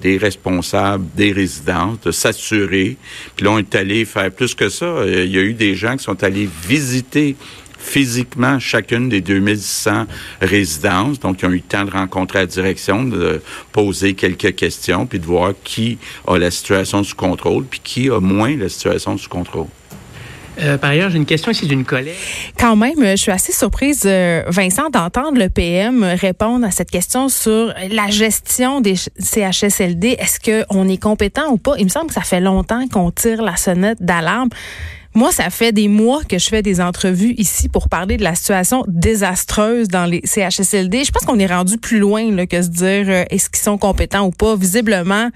des 0.00 0.18
responsables 0.18 1.06
des 1.14 1.32
résidences, 1.32 2.00
de 2.00 2.10
s'assurer. 2.10 2.96
Puis 3.36 3.44
là, 3.44 3.52
on 3.52 3.58
est 3.58 3.74
allé 3.74 4.04
faire 4.04 4.30
plus 4.30 4.54
que 4.54 4.68
ça. 4.68 4.86
Euh, 4.86 5.24
il 5.24 5.32
y 5.32 5.38
a 5.38 5.42
eu 5.42 5.54
des 5.54 5.74
gens 5.74 5.96
qui 5.96 6.04
sont 6.04 6.22
allés 6.22 6.48
visiter 6.66 7.36
physiquement 7.78 8.58
chacune 8.58 9.08
des 9.08 9.20
2600 9.20 10.06
résidences. 10.40 11.20
Donc, 11.20 11.42
ils 11.42 11.46
ont 11.46 11.50
eu 11.50 11.56
le 11.56 11.60
temps 11.60 11.84
de 11.84 11.90
rencontrer 11.90 12.40
la 12.40 12.46
direction, 12.46 13.04
de 13.04 13.40
poser 13.72 14.14
quelques 14.14 14.56
questions, 14.56 15.06
puis 15.06 15.20
de 15.20 15.26
voir 15.26 15.52
qui 15.62 15.98
a 16.26 16.36
la 16.36 16.50
situation 16.50 17.04
sous 17.04 17.14
contrôle, 17.14 17.64
puis 17.64 17.80
qui 17.82 18.10
a 18.10 18.18
moins 18.18 18.56
la 18.56 18.68
situation 18.68 19.16
sous 19.16 19.28
contrôle. 19.28 19.68
Euh, 20.58 20.78
par 20.78 20.90
ailleurs, 20.90 21.10
j'ai 21.10 21.18
une 21.18 21.26
question 21.26 21.52
ici 21.52 21.66
d'une 21.66 21.84
collègue. 21.84 22.16
Quand 22.58 22.76
même, 22.76 22.94
je 22.98 23.16
suis 23.16 23.32
assez 23.32 23.52
surprise, 23.52 24.02
euh, 24.06 24.42
Vincent, 24.48 24.90
d'entendre 24.90 25.38
le 25.38 25.48
PM 25.48 26.02
répondre 26.02 26.66
à 26.66 26.70
cette 26.70 26.90
question 26.90 27.28
sur 27.28 27.72
la 27.90 28.08
gestion 28.08 28.80
des 28.80 28.94
CHSLD. 29.18 30.16
Est-ce 30.18 30.40
qu'on 30.40 30.88
est 30.88 31.02
compétent 31.02 31.50
ou 31.50 31.58
pas? 31.58 31.74
Il 31.78 31.84
me 31.84 31.90
semble 31.90 32.08
que 32.08 32.14
ça 32.14 32.22
fait 32.22 32.40
longtemps 32.40 32.86
qu'on 32.88 33.10
tire 33.10 33.42
la 33.42 33.56
sonnette 33.56 34.02
d'alarme. 34.02 34.48
Moi, 35.16 35.32
ça 35.32 35.48
fait 35.48 35.72
des 35.72 35.88
mois 35.88 36.20
que 36.28 36.38
je 36.38 36.46
fais 36.46 36.60
des 36.60 36.78
entrevues 36.78 37.34
ici 37.38 37.70
pour 37.70 37.88
parler 37.88 38.18
de 38.18 38.22
la 38.22 38.34
situation 38.34 38.84
désastreuse 38.86 39.88
dans 39.88 40.04
les 40.04 40.20
CHSLD. 40.24 41.04
Je 41.04 41.10
pense 41.10 41.24
qu'on 41.24 41.38
est 41.38 41.46
rendu 41.46 41.78
plus 41.78 41.98
loin 41.98 42.30
là, 42.32 42.46
que 42.46 42.60
se 42.60 42.68
dire 42.68 43.06
euh, 43.08 43.24
est-ce 43.30 43.48
qu'ils 43.48 43.62
sont 43.62 43.78
compétents 43.78 44.26
ou 44.26 44.30
pas. 44.30 44.56
Visiblement, 44.56 45.30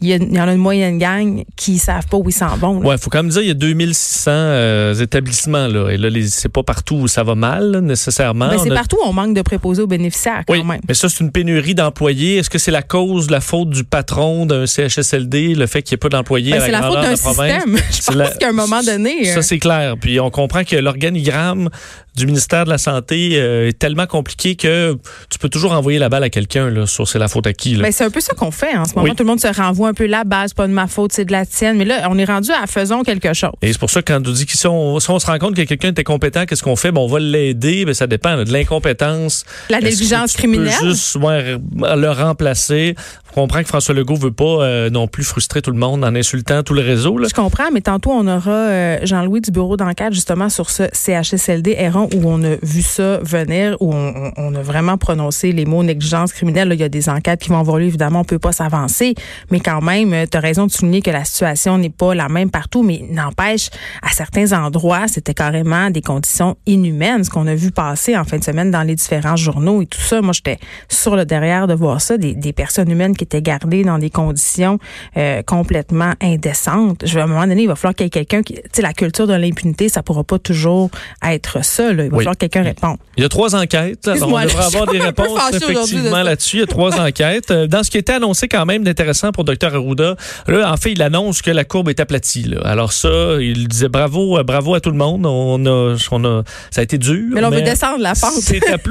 il 0.00 0.10
y, 0.10 0.40
en 0.40 0.46
a 0.46 0.52
une 0.52 0.60
moyenne 0.60 0.96
gang 0.96 1.42
qui 1.56 1.78
savent 1.78 2.06
pas 2.06 2.18
où 2.18 2.24
ils 2.28 2.32
s'en 2.32 2.56
vont. 2.56 2.78
Ouais, 2.78 2.96
faut 2.98 3.10
quand 3.10 3.18
même 3.18 3.30
dire 3.30 3.42
il 3.42 3.48
y 3.48 3.50
a 3.50 3.54
2600 3.54 4.30
euh, 4.30 4.94
établissements 4.94 5.66
là 5.66 5.90
et 5.90 5.96
là 5.96 6.08
c'est 6.28 6.48
pas 6.48 6.62
partout 6.62 6.94
où 6.94 7.08
ça 7.08 7.24
va 7.24 7.34
mal 7.34 7.78
nécessairement. 7.80 8.48
Ben, 8.48 8.58
c'est 8.62 8.72
partout 8.72 8.96
où 9.02 9.08
on 9.08 9.12
manque 9.12 9.34
de 9.34 9.42
préposés 9.42 9.82
aux 9.82 9.88
bénéficiaires 9.88 10.44
quand 10.46 10.54
oui, 10.54 10.62
même. 10.62 10.80
Mais 10.86 10.94
ça 10.94 11.08
c'est 11.08 11.18
une 11.24 11.32
pénurie 11.32 11.74
d'employés. 11.74 12.36
Est-ce 12.36 12.48
que 12.48 12.58
c'est 12.58 12.70
la 12.70 12.82
cause, 12.82 13.28
la 13.28 13.40
faute 13.40 13.70
du 13.70 13.82
patron 13.82 14.46
d'un 14.46 14.66
CHSLD, 14.66 15.56
le 15.56 15.66
fait 15.66 15.82
qu'il 15.82 15.94
n'y 15.94 15.98
ait 15.98 16.08
pas 16.08 16.10
d'employés 16.10 16.52
ben, 16.52 16.62
à 16.62 16.68
la, 16.68 16.80
la 16.80 16.88
de 16.90 16.94
la 16.94 17.16
système. 17.16 17.76
Je 17.90 18.16
pense 18.16 18.36
qu'à 18.38 18.50
un 18.50 18.52
moment 18.52 18.82
donné. 18.82 19.24
Ça 19.24 19.38
euh, 19.38 19.42
c'est 19.42 19.58
clair. 19.58 19.96
Puis 20.00 20.20
on 20.20 20.30
comprend 20.30 20.62
que 20.62 20.76
l'organigramme 20.76 21.70
du 22.16 22.26
ministère 22.26 22.64
de 22.64 22.70
la 22.70 22.78
Santé 22.78 23.32
euh, 23.34 23.68
est 23.68 23.78
tellement 23.78 24.06
compliqué 24.06 24.56
que 24.56 24.96
tu 25.30 25.38
peux 25.38 25.48
toujours 25.48 25.72
envoyer 25.72 25.98
la 25.98 26.08
balle 26.08 26.24
à 26.24 26.30
quelqu'un 26.30 26.68
là, 26.68 26.86
sur 26.86 27.08
c'est 27.08 27.18
la 27.18 27.28
faute 27.28 27.46
à 27.46 27.52
qui. 27.52 27.76
Ben, 27.76 27.92
c'est 27.92 28.04
un 28.04 28.10
peu 28.10 28.20
ça 28.20 28.34
qu'on 28.34 28.50
fait 28.50 28.76
en 28.76 28.84
ce 28.84 28.94
moment. 28.94 29.14
Tout 29.14 29.22
le 29.22 29.28
monde 29.28 29.40
se 29.40 29.48
renvoie 29.48 29.87
un 29.88 29.94
peu 29.94 30.06
la 30.06 30.24
base, 30.24 30.54
pas 30.54 30.66
de 30.66 30.72
ma 30.72 30.86
faute, 30.86 31.12
c'est 31.12 31.24
de 31.24 31.32
la 31.32 31.46
tienne. 31.46 31.76
Mais 31.76 31.84
là, 31.84 32.08
on 32.10 32.18
est 32.18 32.24
rendu 32.24 32.50
à 32.50 32.66
faisons 32.66 33.02
quelque 33.02 33.32
chose. 33.32 33.52
Et 33.62 33.72
c'est 33.72 33.78
pour 33.78 33.90
ça 33.90 34.02
que 34.02 34.12
quand 34.12 34.26
on 34.26 34.32
dit 34.32 34.46
que 34.46 34.56
si 34.56 34.66
on, 34.66 35.00
se 35.00 35.26
rend 35.26 35.38
compte 35.38 35.56
que 35.56 35.62
quelqu'un 35.62 35.90
était 35.90 36.04
compétent, 36.04 36.46
qu'est-ce 36.46 36.62
qu'on 36.62 36.76
fait? 36.76 36.92
Bon, 36.92 37.04
on 37.04 37.08
va 37.08 37.18
l'aider. 37.18 37.84
Ben, 37.84 37.94
ça 37.94 38.06
dépend 38.06 38.36
de 38.44 38.52
l'incompétence. 38.52 39.44
La 39.70 39.80
négligence 39.80 40.34
criminelle? 40.34 40.72
juste 40.82 41.16
le 41.16 42.10
remplacer? 42.10 42.94
On 43.32 43.42
comprend 43.42 43.62
que 43.62 43.68
François 43.68 43.94
Legault 43.94 44.16
veut 44.16 44.32
pas 44.32 44.44
euh, 44.44 44.90
non 44.90 45.06
plus 45.06 45.22
frustrer 45.22 45.62
tout 45.62 45.70
le 45.70 45.78
monde 45.78 46.04
en 46.04 46.14
insultant 46.14 46.62
tout 46.62 46.74
le 46.74 46.80
réseau. 46.80 47.18
Là. 47.18 47.28
Je 47.28 47.34
comprends, 47.34 47.70
mais 47.72 47.80
tantôt, 47.80 48.10
on 48.10 48.26
aura 48.26 48.50
euh, 48.50 48.98
Jean-Louis 49.02 49.40
du 49.40 49.50
bureau 49.50 49.76
d'enquête 49.76 50.12
justement 50.12 50.48
sur 50.48 50.70
ce 50.70 50.84
CHSLD 50.92 51.76
errant 51.78 52.08
où 52.14 52.22
on 52.28 52.42
a 52.42 52.56
vu 52.62 52.82
ça 52.82 53.18
venir, 53.18 53.76
où 53.80 53.92
on, 53.94 54.54
a 54.54 54.62
vraiment 54.62 54.96
prononcé 54.96 55.52
les 55.52 55.66
mots 55.66 55.82
négligence 55.82 56.32
criminelle. 56.32 56.70
il 56.72 56.80
y 56.80 56.84
a 56.84 56.88
des 56.88 57.08
enquêtes 57.08 57.40
qui 57.40 57.50
vont 57.50 57.58
avoir 57.58 57.78
lieu, 57.78 57.86
évidemment, 57.86 58.20
on 58.20 58.24
peut 58.24 58.38
pas 58.38 58.52
s'avancer, 58.52 59.14
mais 59.50 59.60
quand 59.60 59.77
même, 59.80 60.26
tu 60.28 60.36
as 60.36 60.40
raison 60.40 60.66
de 60.66 60.72
souligner 60.72 61.02
que 61.02 61.10
la 61.10 61.24
situation 61.24 61.78
n'est 61.78 61.90
pas 61.90 62.14
la 62.14 62.28
même 62.28 62.50
partout, 62.50 62.82
mais 62.82 63.04
n'empêche, 63.10 63.70
à 64.02 64.10
certains 64.12 64.52
endroits, 64.52 65.08
c'était 65.08 65.34
carrément 65.34 65.90
des 65.90 66.02
conditions 66.02 66.56
inhumaines, 66.66 67.24
ce 67.24 67.30
qu'on 67.30 67.46
a 67.46 67.54
vu 67.54 67.70
passer 67.70 68.16
en 68.16 68.24
fin 68.24 68.38
de 68.38 68.44
semaine 68.44 68.70
dans 68.70 68.82
les 68.82 68.94
différents 68.94 69.36
journaux 69.36 69.82
et 69.82 69.86
tout 69.86 70.00
ça. 70.00 70.20
Moi, 70.20 70.32
j'étais 70.32 70.58
sur 70.88 71.16
le 71.16 71.24
derrière 71.24 71.66
de 71.66 71.74
voir 71.74 72.00
ça, 72.00 72.18
des, 72.18 72.34
des 72.34 72.52
personnes 72.52 72.90
humaines 72.90 73.16
qui 73.16 73.24
étaient 73.24 73.42
gardées 73.42 73.84
dans 73.84 73.98
des 73.98 74.10
conditions 74.10 74.78
euh, 75.16 75.42
complètement 75.42 76.12
indécentes. 76.20 77.04
Je, 77.06 77.18
à 77.18 77.24
un 77.24 77.26
moment 77.26 77.46
donné, 77.46 77.62
il 77.62 77.68
va 77.68 77.76
falloir 77.76 77.94
qu'il 77.94 78.06
y 78.06 78.08
ait 78.08 78.10
quelqu'un 78.10 78.42
qui, 78.42 78.54
tu 78.54 78.62
sais, 78.72 78.82
la 78.82 78.92
culture 78.92 79.26
de 79.26 79.34
l'impunité, 79.34 79.88
ça 79.88 80.02
pourra 80.02 80.24
pas 80.24 80.38
toujours 80.38 80.90
être 81.24 81.64
ça. 81.64 81.92
Là. 81.92 82.04
Il 82.04 82.10
va 82.10 82.16
falloir 82.16 82.34
que 82.34 82.46
quelqu'un 82.46 82.62
réponde. 82.62 82.98
Il 83.16 83.22
y 83.22 83.26
a 83.26 83.28
trois 83.28 83.54
enquêtes. 83.54 84.08
on 84.08 84.26
devrait 84.26 84.64
avoir 84.64 84.86
des 84.86 85.00
réponses 85.00 85.38
effectivement 85.52 86.22
là-dessus. 86.22 86.56
Il 86.56 86.60
y 86.60 86.62
a 86.62 86.66
trois 86.66 87.00
enquêtes. 87.06 87.50
Euh, 87.50 87.66
dans 87.66 87.82
ce 87.82 87.90
qui 87.90 87.98
était 87.98 88.14
annoncé 88.14 88.48
quand 88.48 88.66
même 88.66 88.84
d'intéressant 88.84 89.32
pour 89.32 89.44
Dr 89.44 89.67
Arruda, 89.74 90.16
là, 90.46 90.72
en 90.72 90.76
fait, 90.76 90.92
il 90.92 91.02
annonce 91.02 91.42
que 91.42 91.50
la 91.50 91.64
courbe 91.64 91.88
est 91.88 92.00
aplatie. 92.00 92.44
Là. 92.44 92.60
Alors 92.64 92.92
ça, 92.92 93.36
il 93.40 93.68
disait 93.68 93.88
bravo, 93.88 94.38
euh, 94.38 94.42
bravo 94.42 94.74
à 94.74 94.80
tout 94.80 94.90
le 94.90 94.96
monde. 94.96 95.26
On 95.26 95.64
a, 95.66 95.96
on 96.10 96.24
a, 96.24 96.42
ça 96.70 96.80
a 96.80 96.84
été 96.84 96.98
dur. 96.98 97.30
Mais, 97.32 97.40
là, 97.40 97.48
on 97.48 97.50
veut 97.50 97.62
descendre 97.62 98.00
la 98.00 98.14
pente. 98.14 98.32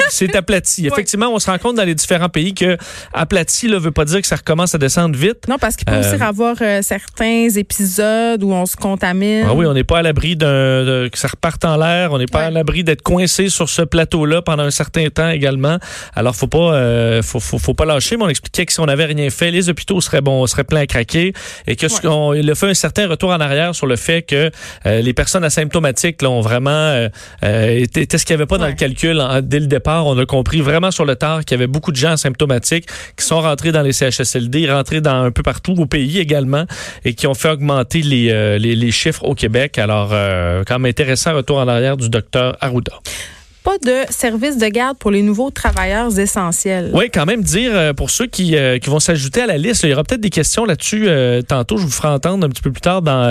C'est 0.09 0.35
aplati. 0.35 0.87
Effectivement, 0.87 1.27
on 1.27 1.39
se 1.39 1.49
rend 1.49 1.57
compte 1.57 1.75
dans 1.75 1.83
les 1.83 1.95
différents 1.95 2.29
pays 2.29 2.53
que 2.53 2.77
aplati 3.13 3.67
ne 3.67 3.77
veut 3.77 3.91
pas 3.91 4.05
dire 4.05 4.21
que 4.21 4.27
ça 4.27 4.35
recommence 4.35 4.75
à 4.75 4.77
descendre 4.77 5.17
vite. 5.17 5.47
Non, 5.47 5.57
parce 5.59 5.75
qu'il 5.75 5.85
peut 5.85 5.99
aussi 5.99 6.17
y 6.17 6.21
avoir 6.21 6.55
euh, 6.61 6.81
certains 6.81 7.47
épisodes 7.55 8.43
où 8.43 8.51
on 8.51 8.65
se 8.65 8.75
contamine. 8.75 9.45
Ah 9.47 9.53
oui, 9.53 9.65
on 9.65 9.73
n'est 9.73 9.83
pas 9.83 9.99
à 9.99 10.01
l'abri 10.01 10.35
d'un 10.35 11.07
que 11.11 11.17
ça 11.17 11.27
reparte 11.27 11.65
en 11.65 11.77
l'air. 11.77 12.11
On 12.11 12.17
n'est 12.17 12.25
pas 12.25 12.45
à 12.45 12.51
l'abri 12.51 12.83
d'être 12.83 13.01
coincé 13.01 13.49
sur 13.49 13.69
ce 13.69 13.81
plateau-là 13.81 14.41
pendant 14.41 14.63
un 14.63 14.71
certain 14.71 15.09
temps 15.09 15.29
également. 15.29 15.77
Alors, 16.15 16.35
faut 16.35 16.47
pas, 16.47 16.73
euh, 16.73 17.21
faut, 17.21 17.39
faut, 17.39 17.73
pas 17.73 17.85
lâcher. 17.85 18.17
Mais 18.17 18.23
on 18.23 18.29
expliquait 18.29 18.65
que 18.65 18.73
si 18.73 18.79
on 18.79 18.85
n'avait 18.85 19.05
rien 19.05 19.29
fait, 19.29 19.51
les 19.51 19.69
hôpitaux 19.69 20.01
seraient 20.01 20.21
bon, 20.21 20.45
seraient 20.47 20.63
pleins 20.67 20.81
à 20.81 20.87
craquer 20.87 21.33
et 21.65 21.75
que 21.75 21.87
ce 21.87 22.01
qu'on, 22.01 22.33
il 22.33 22.49
a 22.49 22.55
fait 22.55 22.67
un 22.67 22.73
certain 22.73 23.07
retour 23.07 23.31
en 23.31 23.39
arrière 23.39 23.73
sur 23.73 23.87
le 23.87 23.95
fait 23.95 24.21
que 24.21 24.51
euh, 24.85 25.01
les 25.01 25.13
personnes 25.13 25.43
asymptomatiques 25.43 26.21
là, 26.21 26.29
ont 26.29 26.41
vraiment 26.41 27.07
été, 27.41 28.17
ce 28.17 28.25
qu'il 28.25 28.35
n'y 28.35 28.41
avait 28.41 28.47
pas 28.47 28.57
dans 28.57 28.67
le 28.67 28.73
calcul 28.73 29.21
dès 29.43 29.59
le 29.59 29.67
départ. 29.67 30.05
On 30.05 30.17
a 30.17 30.25
compris 30.25 30.61
vraiment 30.61 30.91
sur 30.91 31.05
le 31.05 31.15
tard 31.15 31.45
qu'il 31.45 31.55
y 31.57 31.59
avait 31.59 31.67
beaucoup 31.67 31.91
de 31.91 31.97
gens 31.97 32.11
asymptomatiques 32.11 32.87
qui 33.17 33.25
sont 33.25 33.41
rentrés 33.41 33.71
dans 33.71 33.81
les 33.81 33.93
CHSLD, 33.93 34.71
rentrés 34.71 35.01
dans 35.01 35.23
un 35.23 35.31
peu 35.31 35.43
partout 35.43 35.75
au 35.77 35.85
pays 35.85 36.19
également 36.19 36.65
et 37.05 37.13
qui 37.13 37.27
ont 37.27 37.33
fait 37.33 37.49
augmenter 37.49 38.01
les, 38.01 38.31
euh, 38.31 38.57
les, 38.57 38.75
les, 38.75 38.91
chiffres 38.91 39.23
au 39.23 39.35
Québec. 39.35 39.77
Alors, 39.77 40.09
euh, 40.11 40.63
quand 40.65 40.79
même 40.79 40.89
intéressant 40.89 41.33
retour 41.33 41.57
en 41.57 41.67
arrière 41.67 41.97
du 41.97 42.09
docteur 42.09 42.57
Arruda 42.61 42.93
pas 43.67 43.77
de 43.79 44.09
service 44.09 44.57
de 44.57 44.67
garde 44.67 44.97
pour 44.97 45.11
les 45.11 45.21
nouveaux 45.21 45.51
travailleurs 45.51 46.17
essentiels. 46.17 46.89
Oui, 46.93 47.09
quand 47.13 47.25
même 47.25 47.43
dire 47.43 47.71
euh, 47.73 47.91
pour 47.91 48.09
ceux 48.11 48.25
qui, 48.25 48.55
euh, 48.55 48.79
qui 48.79 48.89
vont 48.89 49.01
s'ajouter 49.01 49.41
à 49.41 49.45
la 49.45 49.57
liste, 49.57 49.83
il 49.83 49.89
y 49.89 49.93
aura 49.93 50.05
peut-être 50.05 50.21
des 50.21 50.29
questions 50.29 50.63
là-dessus 50.63 51.03
euh, 51.09 51.41
tantôt. 51.41 51.75
Je 51.75 51.83
vous 51.83 51.91
ferai 51.91 52.07
entendre 52.07 52.45
un 52.45 52.49
petit 52.49 52.61
peu 52.61 52.71
plus 52.71 52.79
tard 52.79 53.01
dans, 53.01 53.23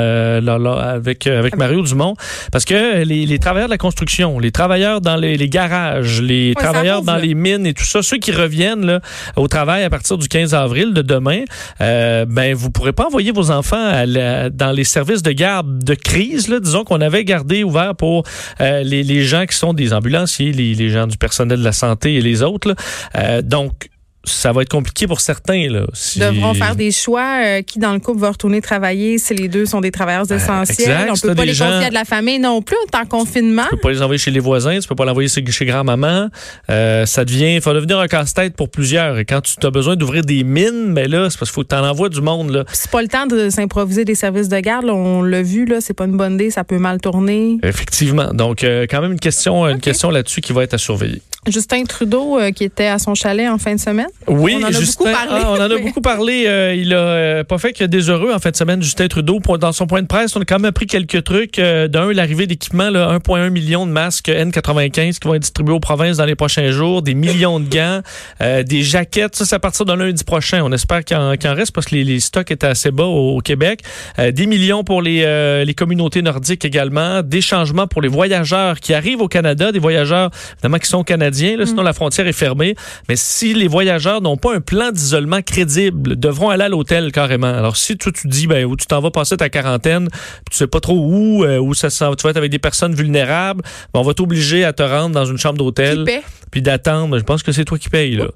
avec, 0.76 1.26
avec 1.26 1.56
Mario 1.56 1.80
Dumont. 1.80 2.16
Parce 2.52 2.66
que 2.66 3.02
les, 3.02 3.24
les, 3.24 3.38
travailleurs 3.38 3.68
de 3.68 3.72
la 3.72 3.78
construction, 3.78 4.38
les 4.38 4.50
travailleurs 4.50 5.00
dans 5.00 5.16
les, 5.16 5.38
les 5.38 5.48
garages, 5.48 6.20
les 6.20 6.52
travailleurs 6.54 7.00
dans 7.00 7.16
les 7.16 7.32
mines 7.32 7.66
et 7.66 7.72
tout 7.72 7.84
ça, 7.84 8.02
ceux 8.02 8.18
qui 8.18 8.30
reviennent 8.30 8.84
là, 8.84 9.00
au 9.36 9.48
travail 9.48 9.84
à 9.84 9.90
partir 9.90 10.18
du 10.18 10.28
15 10.28 10.52
avril 10.52 10.92
de 10.92 11.00
demain, 11.00 11.44
ben 11.80 12.54
vous 12.54 12.70
pourrez 12.70 12.92
pas 12.92 13.06
envoyer 13.06 13.32
vos 13.32 13.50
enfants 13.50 13.76
à 13.76 14.04
dans 14.50 14.72
les 14.72 14.84
services 14.84 15.22
de 15.22 15.32
garde 15.32 15.82
de 15.82 15.94
crise, 15.94 16.48
là, 16.48 16.60
disons 16.60 16.84
qu'on 16.84 17.00
avait 17.00 17.24
gardé 17.24 17.64
ouvert 17.64 17.94
pour 17.94 18.24
les, 18.60 19.02
les 19.02 19.22
gens 19.22 19.46
qui 19.46 19.56
sont 19.56 19.72
des 19.72 19.94
ambulances 19.94 20.25
les, 20.38 20.88
gens 20.88 21.06
du 21.06 21.16
personnel 21.16 21.58
de 21.58 21.64
la 21.64 21.72
santé 21.72 22.14
et 22.14 22.20
les 22.20 22.42
autres. 22.42 22.74
Euh, 23.16 23.42
donc, 23.42 23.88
ça 24.26 24.52
va 24.52 24.62
être 24.62 24.68
compliqué 24.68 25.06
pour 25.06 25.20
certains. 25.20 25.68
Là, 25.68 25.86
devront 26.16 26.54
faire 26.54 26.76
des 26.76 26.90
choix. 26.90 27.40
Euh, 27.44 27.62
qui, 27.62 27.78
dans 27.78 27.92
le 27.92 28.00
couple, 28.00 28.20
va 28.20 28.30
retourner 28.30 28.60
travailler 28.60 29.18
si 29.18 29.34
les 29.34 29.48
deux 29.48 29.66
sont 29.66 29.80
des 29.80 29.90
travailleurs 29.90 30.26
ben, 30.26 30.36
essentiels? 30.36 31.08
On 31.08 31.12
ne 31.12 31.20
peut 31.20 31.34
pas 31.34 31.44
les 31.44 31.52
confier 31.52 31.86
à 31.86 31.90
de 31.90 31.94
la 31.94 32.04
famille 32.04 32.38
non 32.38 32.62
plus 32.62 32.76
en 32.94 33.06
confinement. 33.06 33.64
Tu 33.64 33.76
peux 33.76 33.82
pas 33.82 33.90
les 33.90 34.02
envoyer 34.02 34.18
chez 34.18 34.30
les 34.30 34.40
voisins, 34.40 34.78
tu 34.78 34.88
peux 34.88 34.94
pas 34.94 35.04
l'envoyer 35.04 35.28
chez 35.28 35.64
grand-maman. 35.64 36.28
Euh, 36.70 37.06
ça 37.06 37.24
devient, 37.24 37.54
il 37.54 37.60
faut 37.60 37.72
devenir 37.72 37.98
un 37.98 38.08
casse-tête 38.08 38.54
pour 38.54 38.68
plusieurs. 38.68 39.18
Et 39.18 39.24
quand 39.24 39.40
tu 39.42 39.66
as 39.66 39.70
besoin 39.70 39.96
d'ouvrir 39.96 40.22
des 40.22 40.44
mines, 40.44 40.86
mais 40.88 41.08
ben 41.08 41.10
là, 41.10 41.30
c'est 41.30 41.38
parce 41.38 41.50
qu'il 41.50 41.54
faut 41.54 41.62
que 41.62 41.68
tu 41.68 41.74
en 41.74 41.84
envoies 41.84 42.08
du 42.08 42.20
monde. 42.20 42.50
Là. 42.50 42.64
C'est 42.72 42.90
pas 42.90 43.02
le 43.02 43.08
temps 43.08 43.26
de 43.26 43.50
s'improviser 43.50 44.04
des 44.04 44.14
services 44.14 44.48
de 44.48 44.58
garde. 44.58 44.86
On 44.86 45.22
l'a 45.22 45.42
vu, 45.42 45.64
là, 45.66 45.80
c'est 45.80 45.94
pas 45.94 46.04
une 46.04 46.16
bonne 46.16 46.34
idée, 46.34 46.50
ça 46.50 46.64
peut 46.64 46.78
mal 46.78 47.00
tourner. 47.00 47.58
Effectivement. 47.62 48.32
Donc, 48.32 48.64
euh, 48.64 48.86
quand 48.88 49.00
même 49.00 49.12
une 49.12 49.20
question, 49.20 49.66
une 49.66 49.80
question 49.80 50.10
là-dessus 50.10 50.40
qui 50.40 50.52
va 50.52 50.64
être 50.64 50.74
à 50.74 50.78
surveiller. 50.78 51.22
Justin 51.46 51.84
Trudeau, 51.84 52.38
qui 52.54 52.64
était 52.64 52.86
à 52.86 52.98
son 52.98 53.14
chalet 53.14 53.48
en 53.48 53.58
fin 53.58 53.74
de 53.74 53.80
semaine. 53.80 54.06
Oui, 54.26 54.56
on 54.58 54.64
en 54.64 54.68
a 54.68 54.80
beaucoup 54.80 55.04
parlé. 55.04 55.42
Ah, 55.42 55.50
on 55.50 55.54
en 55.54 55.70
a 55.70 55.78
beaucoup 55.78 56.00
parlé. 56.00 56.44
Euh, 56.46 56.74
il 56.74 56.92
a 56.92 56.98
euh, 56.98 57.44
pas 57.44 57.58
fait 57.58 57.72
que 57.72 57.84
des 57.84 58.10
heureux 58.10 58.32
en 58.32 58.38
fin 58.38 58.50
de 58.50 58.56
semaine, 58.56 58.82
Justin 58.82 59.08
Trudeau. 59.08 59.40
Dans 59.58 59.72
son 59.72 59.86
point 59.86 60.02
de 60.02 60.06
presse, 60.06 60.34
on 60.36 60.40
a 60.40 60.44
quand 60.44 60.56
même 60.56 60.66
appris 60.66 60.86
quelques 60.86 61.24
trucs. 61.24 61.58
Euh, 61.58 61.88
d'un, 61.88 62.12
l'arrivée 62.12 62.46
d'équipements, 62.46 62.90
1,1 62.90 63.50
million 63.50 63.86
de 63.86 63.92
masques 63.92 64.28
N95 64.28 65.18
qui 65.18 65.28
vont 65.28 65.34
être 65.34 65.42
distribués 65.42 65.74
aux 65.74 65.80
provinces 65.80 66.16
dans 66.16 66.24
les 66.24 66.34
prochains 66.34 66.70
jours, 66.70 67.02
des 67.02 67.14
millions 67.14 67.60
de 67.60 67.68
gants, 67.68 68.00
des 68.64 68.82
jaquettes. 68.82 69.36
Ça, 69.36 69.44
c'est 69.44 69.54
à 69.54 69.58
partir 69.58 69.84
de 69.84 69.92
lundi 69.92 70.24
prochain. 70.24 70.62
On 70.64 70.72
espère 70.72 71.04
qu'il 71.04 71.16
en, 71.16 71.36
reste 71.54 71.72
parce 71.72 71.86
que 71.86 71.94
les, 71.94 72.20
stocks 72.20 72.50
étaient 72.50 72.66
assez 72.66 72.90
bas 72.90 73.04
au, 73.04 73.40
Québec. 73.40 73.80
des 74.18 74.46
millions 74.46 74.84
pour 74.84 75.02
les, 75.02 75.64
les 75.64 75.74
communautés 75.74 76.22
nordiques 76.22 76.64
également. 76.64 77.22
Des 77.22 77.40
changements 77.40 77.86
pour 77.86 78.02
les 78.02 78.08
voyageurs 78.08 78.80
qui 78.80 78.94
arrivent 78.94 79.20
au 79.20 79.28
Canada, 79.28 79.72
des 79.72 79.78
voyageurs 79.78 80.30
évidemment 80.54 80.78
qui 80.78 80.88
sont 80.88 81.04
canadiens. 81.04 81.35
Là, 81.56 81.66
sinon, 81.66 81.82
mm. 81.82 81.86
la 81.86 81.92
frontière 81.92 82.26
est 82.26 82.32
fermée. 82.32 82.74
Mais 83.08 83.16
si 83.16 83.54
les 83.54 83.68
voyageurs 83.68 84.20
n'ont 84.20 84.36
pas 84.36 84.54
un 84.54 84.60
plan 84.60 84.90
d'isolement 84.90 85.42
crédible, 85.42 86.18
devront 86.18 86.50
aller 86.50 86.64
à 86.64 86.68
l'hôtel 86.68 87.12
carrément. 87.12 87.46
Alors 87.46 87.76
si 87.76 87.96
toi 87.96 88.12
tu 88.12 88.28
dis 88.28 88.46
ben 88.46 88.64
où 88.64 88.76
tu 88.76 88.86
t'en 88.86 89.00
vas 89.00 89.10
passer 89.10 89.36
ta 89.36 89.48
quarantaine, 89.48 90.08
tu 90.50 90.56
sais 90.56 90.66
pas 90.66 90.80
trop 90.80 90.98
où, 90.98 91.44
euh, 91.44 91.58
où 91.58 91.74
ça 91.74 91.88
tu 91.90 92.04
vas 92.04 92.30
être 92.30 92.36
avec 92.36 92.50
des 92.50 92.58
personnes 92.58 92.94
vulnérables, 92.94 93.62
ben, 93.92 94.00
on 94.00 94.02
va 94.02 94.14
t'obliger 94.14 94.64
à 94.64 94.72
te 94.72 94.82
rendre 94.82 95.14
dans 95.14 95.24
une 95.24 95.38
chambre 95.38 95.58
d'hôtel 95.58 96.04
puis 96.50 96.62
d'attendre. 96.62 97.18
Je 97.18 97.24
pense 97.24 97.42
que 97.42 97.52
c'est 97.52 97.64
toi 97.64 97.78
qui 97.78 97.88
payes 97.88 98.16
là. 98.16 98.26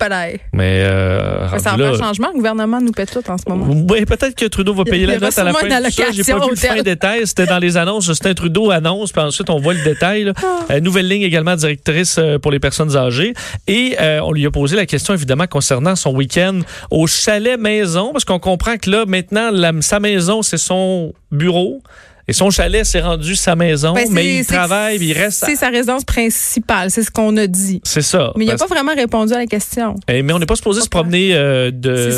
Mais 0.53 0.83
euh, 0.85 1.59
ça 1.59 1.77
va 1.77 1.89
un 1.89 1.99
changement, 1.99 2.29
le 2.29 2.37
gouvernement 2.37 2.81
nous 2.81 2.93
paie 2.93 3.07
tout 3.07 3.23
en 3.29 3.39
ce 3.39 3.45
moment. 3.49 3.67
Oui, 3.89 4.05
peut-être 4.05 4.35
que 4.35 4.47
Trudeau 4.47 4.75
va 4.75 4.85
payer 4.85 5.07
la 5.07 5.19
note 5.19 5.39
à 5.39 5.45
la 5.45 5.53
fin. 5.53 5.69
J'ai 6.13 6.25
pas 6.25 6.45
vu 6.45 6.51
le 6.51 6.57
fin 6.57 6.83
détail, 6.83 7.27
c'était 7.27 7.47
dans 7.47 7.59
les 7.59 7.77
annonces, 7.77 8.07
Justin 8.07 8.35
Trudeau 8.35 8.71
annonce 8.71 9.13
puis 9.13 9.23
ensuite 9.23 9.51
on 9.51 9.59
voit 9.59 9.75
le 9.75 9.83
détail. 9.83 10.33
Ah. 10.43 10.59
Euh, 10.71 10.81
nouvelle 10.81 11.09
ligne 11.09 11.23
également 11.23 11.57
directrice 11.57 12.17
euh, 12.19 12.39
pour 12.39 12.51
les 12.51 12.59
personnes 12.59 12.97
âgées 12.97 13.35
et 13.67 13.97
on 14.23 14.33
lui 14.33 14.47
a 14.47 14.51
posé 14.51 14.77
la 14.77 14.87
question 14.87 15.15
évidemment 15.15 15.47
concernant 15.47 15.97
son 15.97 16.15
week-end 16.15 16.61
au 16.91 17.07
chalet 17.07 17.59
maison, 17.59 18.13
parce 18.13 18.25
qu'on 18.25 18.39
comprend 18.39 18.77
que 18.77 18.91
là, 18.91 19.05
maintenant, 19.07 19.51
sa 19.81 20.01
maison, 20.01 20.43
c'est 20.43 20.59
son 20.59 21.15
bureau. 21.31 21.83
Et 22.31 22.33
son 22.33 22.49
chalet 22.51 22.87
s'est 22.87 23.01
rendu 23.01 23.35
sa 23.35 23.57
maison, 23.57 23.93
ben, 23.93 24.07
mais 24.13 24.37
il 24.37 24.47
travaille, 24.47 24.99
il 25.01 25.13
reste. 25.19 25.43
C'est 25.45 25.57
sa 25.57 25.69
résidence 25.69 26.05
principale, 26.05 26.89
c'est 26.93 27.03
ce 27.03 27.11
qu'on 27.11 27.37
a 27.37 27.49
dit. 27.49 27.81
C'est 27.83 28.03
ça. 28.03 28.33
Mais 28.37 28.45
il 28.45 28.49
n'a 28.49 28.57
pas 28.57 28.69
vraiment 28.69 28.95
répondu 28.95 29.33
à 29.33 29.39
la 29.39 29.47
question. 29.47 29.97
Eh, 30.07 30.23
mais 30.23 30.33
on 30.33 30.39
n'est 30.39 30.47
pas 30.47 30.55
supposé 30.55 30.81
se 30.81 30.89
promener 30.89 31.35
euh, 31.35 31.73
de. 31.73 32.13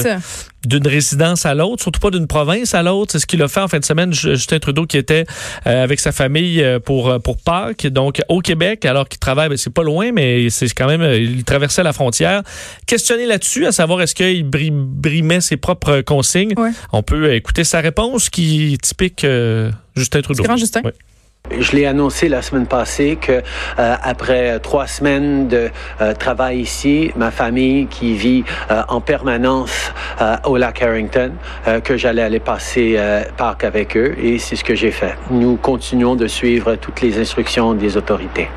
D'une 0.67 0.87
résidence 0.87 1.47
à 1.47 1.55
l'autre, 1.55 1.83
surtout 1.83 2.01
pas 2.01 2.11
d'une 2.11 2.27
province 2.27 2.75
à 2.75 2.83
l'autre. 2.83 3.13
C'est 3.13 3.19
ce 3.19 3.27
qu'il 3.27 3.43
a 3.43 3.49
fait 3.49 3.61
en 3.61 3.69
fin 3.69 3.79
de 3.79 3.85
semaine, 3.85 4.13
Justin 4.13 4.59
Trudeau, 4.59 4.87
qui 4.87 4.97
était 4.97 5.25
euh, 5.67 5.83
avec 5.83 6.01
sa 6.01 6.13
famille 6.13 6.63
euh, 6.63 6.79
pour, 6.79 7.21
pour 7.23 7.37
Pâques, 7.37 7.87
donc 7.87 8.21
au 8.29 8.41
Québec, 8.41 8.85
alors 8.85 9.09
qu'il 9.09 9.19
travaille, 9.19 9.49
ben, 9.49 9.57
c'est 9.57 9.73
pas 9.73 9.83
loin, 9.83 10.13
mais 10.13 10.51
c'est 10.51 10.69
quand 10.71 10.87
même, 10.87 11.03
il 11.03 11.45
traversait 11.45 11.83
la 11.83 11.93
frontière. 11.93 12.43
Questionné 12.87 13.27
là-dessus, 13.27 13.67
à 13.67 13.73
savoir 13.73 14.03
est-ce 14.03 14.15
qu'il 14.15 14.45
brimait 14.45 15.41
ses 15.41 15.57
propres 15.57 16.01
consignes? 16.01 16.55
On 16.93 17.03
peut 17.03 17.35
écouter 17.35 17.65
sa 17.65 17.81
réponse 17.81 18.31
qui 18.31 18.75
est 18.75 18.83
typique 18.83 19.27
Justin 19.97 20.23
Trudeau. 20.23 20.43
Grand 20.43 20.57
Justin? 20.57 20.83
Je 21.59 21.77
l'ai 21.77 21.87
annoncé 21.87 22.29
la 22.29 22.41
semaine 22.41 22.67
passée 22.67 23.17
que 23.21 23.33
euh, 23.33 23.41
après 24.03 24.59
trois 24.61 24.87
semaines 24.87 25.49
de 25.49 25.71
euh, 26.01 26.15
travail 26.15 26.61
ici, 26.61 27.11
ma 27.17 27.31
famille 27.31 27.87
qui 27.87 28.15
vit 28.15 28.45
euh, 28.71 28.83
en 28.89 29.01
permanence 29.01 29.93
au 30.45 30.57
lac 30.57 30.81
Harrington, 30.81 31.33
que 31.83 31.97
j'allais 31.97 32.23
aller 32.23 32.39
passer 32.39 32.97
parc 33.37 33.65
avec 33.65 33.97
eux 33.97 34.15
et 34.23 34.39
c'est 34.39 34.55
ce 34.55 34.63
que 34.63 34.77
j'ai 34.77 34.93
fait. 34.93 35.17
Nous 35.31 35.57
continuons 35.57 36.15
de 36.15 36.29
suivre 36.29 36.77
toutes 36.77 37.01
les 37.01 37.19
instructions 37.19 37.75
des 37.75 37.97
autorités. 37.97 38.49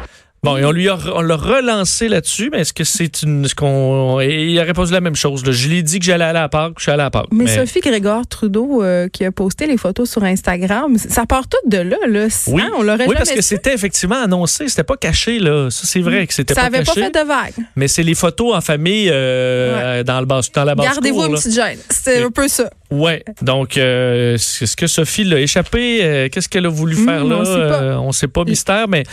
Bon, 0.45 0.57
et 0.57 0.63
on 0.63 0.71
lui 0.71 0.87
a, 0.89 0.97
on 1.15 1.21
l'a 1.21 1.37
relancé 1.37 2.07
là-dessus, 2.07 2.51
mais 2.51 2.59
est-ce 2.59 2.71
que 2.71 2.83
c'est 2.83 3.23
une. 3.23 3.47
Ce 3.47 3.55
qu'on, 3.55 4.21
il 4.21 4.59
a 4.59 4.63
répondu 4.63 4.91
la 4.91 5.01
même 5.01 5.15
chose. 5.15 5.43
Là. 5.43 5.51
Je 5.51 5.67
lui 5.67 5.79
ai 5.79 5.81
dit 5.81 5.97
que 5.97 6.05
j'allais 6.05 6.23
aller 6.23 6.37
à 6.37 6.49
Pâques, 6.49 6.73
je 6.77 6.83
suis 6.83 6.91
allé 6.91 7.01
à 7.01 7.09
Pâques. 7.09 7.29
Mais, 7.31 7.47
Sophie 7.47 7.79
Grégoire 7.79 8.27
Trudeau, 8.27 8.83
euh, 8.83 9.07
qui 9.07 9.25
a 9.25 9.31
posté 9.31 9.65
les 9.65 9.77
photos 9.77 10.07
sur 10.07 10.23
Instagram, 10.23 10.99
ça 10.99 11.25
part 11.25 11.47
tout 11.47 11.57
de 11.67 11.79
là. 11.79 11.97
là. 12.07 12.27
Oui, 12.45 12.61
on 12.77 12.83
l'aurait 12.83 13.07
oui 13.07 13.15
parce 13.17 13.31
que 13.31 13.41
c'était 13.41 13.73
effectivement 13.73 14.21
annoncé, 14.21 14.67
c'était 14.67 14.83
pas 14.83 14.97
caché. 14.97 15.39
là. 15.39 15.71
Ça, 15.71 15.87
c'est 15.87 16.01
vrai 16.01 16.27
que 16.27 16.33
c'était 16.35 16.53
pas 16.53 16.69
caché. 16.69 16.71
Ça 16.71 16.77
avait 16.77 16.85
pas 16.85 16.93
fait 16.93 17.23
de 17.23 17.27
vague. 17.27 17.65
Mais 17.75 17.87
c'est 17.87 18.03
les 18.03 18.13
photos 18.13 18.55
en 18.55 18.61
famille 18.61 19.09
euh, 19.11 20.03
dans, 20.03 20.19
le 20.19 20.27
bas, 20.27 20.41
dans 20.53 20.63
la 20.63 20.75
basse 20.75 20.85
Gardez-vous 20.85 21.25
une 21.25 21.33
petite 21.33 21.55
gêne. 21.55 21.79
C'était 21.89 22.21
un 22.21 22.29
peu 22.29 22.47
ça. 22.47 22.69
Oui. 22.91 23.13
Donc, 23.41 23.77
euh, 23.77 24.35
est-ce 24.35 24.75
que 24.75 24.85
Sophie 24.85 25.23
l'a 25.23 25.39
échappé? 25.39 26.29
Qu'est-ce 26.31 26.47
qu'elle 26.47 26.67
a 26.67 26.69
voulu 26.69 26.95
faire 26.95 27.25
hmm, 27.25 27.29
là? 27.31 27.37
On 27.39 27.45
sait 27.45 27.67
pas, 27.67 27.99
on 27.99 28.11
sait 28.11 28.27
pas 28.27 28.43
mystère, 28.43 28.87
mais 28.87 29.03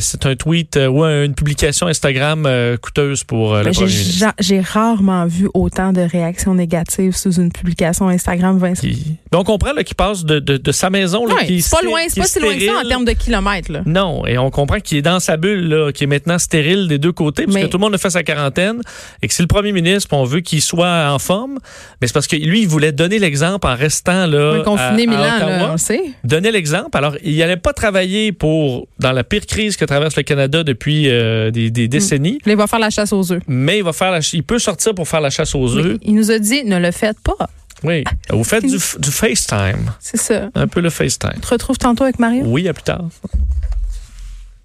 c'est 0.00 0.26
un 0.26 0.34
tweet 0.34 0.79
ou 0.88 1.04
une 1.04 1.34
publication 1.34 1.86
Instagram 1.86 2.44
euh, 2.46 2.76
coûteuse 2.76 3.24
pour 3.24 3.54
euh, 3.54 3.62
le 3.62 3.70
premier 3.70 3.86
ministre. 3.86 4.32
J'ai 4.38 4.60
rarement 4.60 5.26
vu 5.26 5.48
autant 5.54 5.92
de 5.92 6.00
réactions 6.00 6.54
négatives 6.54 7.16
sous 7.16 7.32
une 7.32 7.52
publication 7.52 8.08
Instagram, 8.08 8.58
Vincent. 8.58 8.88
Donc, 9.32 9.48
on 9.48 9.58
comprend 9.58 9.74
qu'il 9.82 9.96
passe 9.96 10.24
de, 10.24 10.38
de, 10.38 10.72
sa 10.72 10.90
maison. 10.90 11.26
Là, 11.26 11.36
c'est 11.40 11.70
pas 11.70 11.82
loin, 11.82 12.00
c'est 12.08 12.20
pas 12.20 12.26
si 12.26 12.40
loin 12.40 12.54
que 12.54 12.64
ça 12.64 12.72
en 12.84 12.88
termes 12.88 13.04
de 13.04 13.12
kilomètres. 13.12 13.72
Là. 13.72 13.82
Non, 13.86 14.26
et 14.26 14.38
on 14.38 14.50
comprend 14.50 14.80
qu'il 14.80 14.98
est 14.98 15.02
dans 15.02 15.20
sa 15.20 15.36
bulle, 15.36 15.92
qui 15.94 16.04
est 16.04 16.06
maintenant 16.06 16.38
stérile 16.38 16.88
des 16.88 16.98
deux 16.98 17.12
côtés, 17.12 17.44
parce 17.44 17.56
que 17.56 17.66
tout 17.66 17.78
le 17.78 17.82
monde 17.82 17.94
a 17.94 17.98
fait 17.98 18.10
sa 18.10 18.22
quarantaine, 18.22 18.80
et 19.22 19.28
que 19.28 19.34
c'est 19.34 19.42
le 19.42 19.48
premier 19.48 19.72
ministre, 19.72 20.08
on 20.12 20.24
veut 20.24 20.40
qu'il 20.40 20.62
soit 20.62 21.10
en 21.10 21.18
forme, 21.18 21.58
mais 22.00 22.06
c'est 22.06 22.12
parce 22.12 22.26
que 22.26 22.36
lui, 22.36 22.62
il 22.62 22.68
voulait 22.68 22.92
donner 22.92 23.18
l'exemple 23.18 23.66
en 23.66 23.74
restant 23.74 24.26
là. 24.26 24.62
confiné 24.64 25.06
Milan, 25.06 25.38
là, 25.38 25.70
on 25.72 25.76
sait. 25.76 26.02
Donner 26.24 26.50
l'exemple. 26.50 26.96
Alors, 26.96 27.16
il 27.22 27.36
n'allait 27.38 27.56
pas 27.56 27.72
travailler 27.72 28.32
pour, 28.32 28.88
dans 28.98 29.12
la 29.12 29.24
pire 29.24 29.46
crise 29.46 29.76
que 29.76 29.84
traverse 29.84 30.16
le 30.16 30.22
Canada 30.22 30.62
depuis 30.70 31.08
euh, 31.08 31.50
des, 31.50 31.70
hmm. 31.70 31.88
décennies. 31.88 32.38
il 32.46 32.56
va 32.56 32.66
faire 32.66 32.78
la 32.78 32.90
chasse 32.90 33.12
aux 33.12 33.32
œufs. 33.32 33.42
Mais 33.46 33.78
il 33.78 33.84
va 33.84 33.92
faire 33.92 34.10
la, 34.10 34.20
il 34.32 34.42
peut 34.42 34.58
sortir 34.58 34.94
pour 34.94 35.08
faire 35.08 35.20
la 35.20 35.30
chasse 35.30 35.54
aux 35.54 35.76
œufs. 35.76 35.98
il 36.02 36.14
nous 36.14 36.30
a 36.30 36.38
dit 36.38 36.64
ne 36.64 36.78
le 36.78 36.90
faites 36.90 37.20
pas. 37.20 37.48
Oui. 37.82 38.04
Vous 38.30 38.44
faites 38.44 38.64
du, 38.64 38.76
du 38.76 39.10
FaceTime. 39.10 39.92
C'est 40.00 40.18
ça. 40.18 40.50
Un 40.54 40.66
peu 40.66 40.80
le 40.80 40.90
FaceTime. 40.90 41.32
Tu 41.34 41.40
te 41.40 41.48
retrouves 41.48 41.78
tantôt 41.78 42.04
avec 42.04 42.18
Mario? 42.18 42.44
Oui, 42.46 42.68
à 42.68 42.74
plus 42.74 42.82
tard. 42.82 43.04